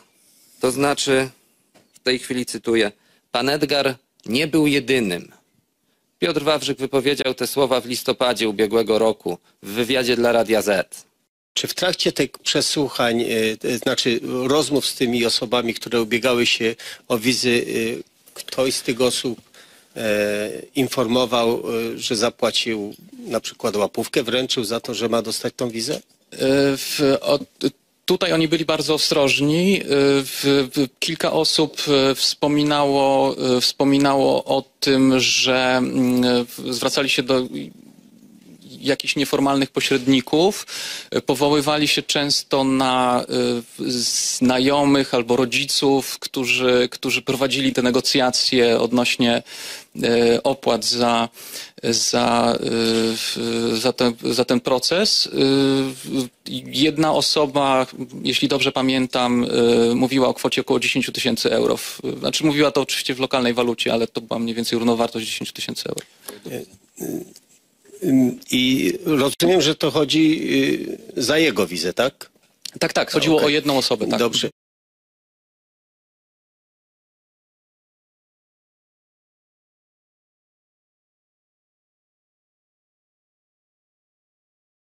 To 0.60 0.72
znaczy, 0.72 1.30
w 1.94 2.00
tej 2.00 2.20
chwili 2.20 2.46
cytuję, 2.46 2.92
pan 3.32 3.50
Edgar 3.50 3.96
nie 4.26 4.48
był 4.48 4.68
jedynym. 4.68 5.32
Piotr 6.20 6.44
Wawrzyk 6.44 6.78
wypowiedział 6.78 7.34
te 7.34 7.48
słowa 7.48 7.82
w 7.82 7.86
listopadzie 7.86 8.50
ubiegłego 8.50 9.00
roku 9.00 9.38
w 9.64 9.70
wywiadzie 9.70 10.16
dla 10.16 10.32
Radia 10.32 10.62
Z. 10.62 11.06
Czy 11.54 11.68
w 11.68 11.74
trakcie 11.74 12.12
tych 12.12 12.32
przesłuchań, 12.32 13.22
y, 13.22 13.58
y, 13.66 13.78
znaczy 13.78 14.20
rozmów 14.48 14.86
z 14.86 14.96
tymi 14.96 15.26
osobami, 15.26 15.74
które 15.74 16.02
ubiegały 16.02 16.46
się 16.46 16.76
o 17.08 17.18
wizy, 17.18 17.50
y, 17.50 18.04
ktoś 18.34 18.74
z 18.74 18.82
tych 18.82 19.02
osób 19.02 19.42
e, 19.96 20.50
informował, 20.76 21.64
że 21.96 22.16
zapłacił 22.16 22.96
na 23.28 23.40
przykład 23.40 23.76
łapówkę, 23.76 24.24
wręczył 24.24 24.64
za 24.64 24.80
to, 24.80 24.94
że 24.94 25.10
ma 25.10 25.22
dostać 25.22 25.54
tą 25.58 25.70
wizę? 25.70 25.96
E, 25.96 26.00
W, 26.78 27.18
o, 27.22 27.40
tutaj 28.06 28.34
oni 28.34 28.48
byli 28.48 28.66
bardzo 28.66 28.94
ostrożni. 28.94 29.82
W, 29.86 30.68
kilka 31.00 31.32
osób 31.32 31.78
e, 31.88 32.16
wspominało, 32.16 33.36
e, 33.58 33.62
wspominało 33.62 34.44
o 34.44 34.64
tym, 34.80 35.20
że 35.20 35.76
mm, 35.78 36.46
zwracali 36.70 37.10
się 37.10 37.24
do 37.24 37.42
jakichś 38.86 39.16
nieformalnych 39.16 39.70
pośredników, 39.70 40.68
e, 41.12 41.22
powoływali 41.22 41.88
się 41.88 42.02
często 42.02 42.64
na 42.64 43.26
e, 43.30 43.86
znajomych 43.92 45.14
albo 45.14 45.36
rodziców, 45.36 46.20
którzy, 46.20 46.90
którzy 46.92 47.22
prowadzili 47.22 47.74
te 47.74 47.82
negocjacje 47.82 48.80
odnośnie 48.80 49.44
e, 50.04 50.44
opłat 50.44 50.86
za, 50.86 51.30
za, 51.84 52.58
za, 53.74 53.94
ten, 53.94 54.14
za 54.24 54.46
ten 54.46 54.60
proces. 54.60 55.30
Jedna 56.66 57.14
osoba, 57.14 57.88
jeśli 58.24 58.48
dobrze 58.48 58.72
pamiętam, 58.72 59.46
mówiła 59.96 60.28
o 60.28 60.34
kwocie 60.34 60.62
około 60.62 60.80
10 60.80 61.10
tysięcy 61.14 61.52
euro. 61.52 61.78
Znaczy 62.20 62.46
mówiła 62.46 62.72
to 62.72 62.82
oczywiście 62.82 63.16
w 63.16 63.20
lokalnej 63.20 63.54
walucie, 63.54 63.94
ale 63.94 64.08
to 64.08 64.22
była 64.22 64.40
mniej 64.40 64.56
więcej 64.56 64.80
równowartość 64.80 65.28
10 65.28 65.52
tysięcy 65.52 65.90
euro. 65.90 66.02
I 68.52 68.94
rozumiem, 69.06 69.62
że 69.62 69.76
to 69.76 69.92
chodzi 69.92 70.42
y, 71.16 71.22
za 71.22 71.38
jego 71.38 71.68
wizę, 71.68 71.94
tak? 71.94 72.32
Tak, 72.80 72.94
tak, 72.94 73.12
chodziło 73.12 73.36
Okej. 73.36 73.46
o 73.46 73.50
jedną 73.50 73.78
osobę. 73.78 74.08
Tak. 74.08 74.20
Dobrze. 74.20 74.50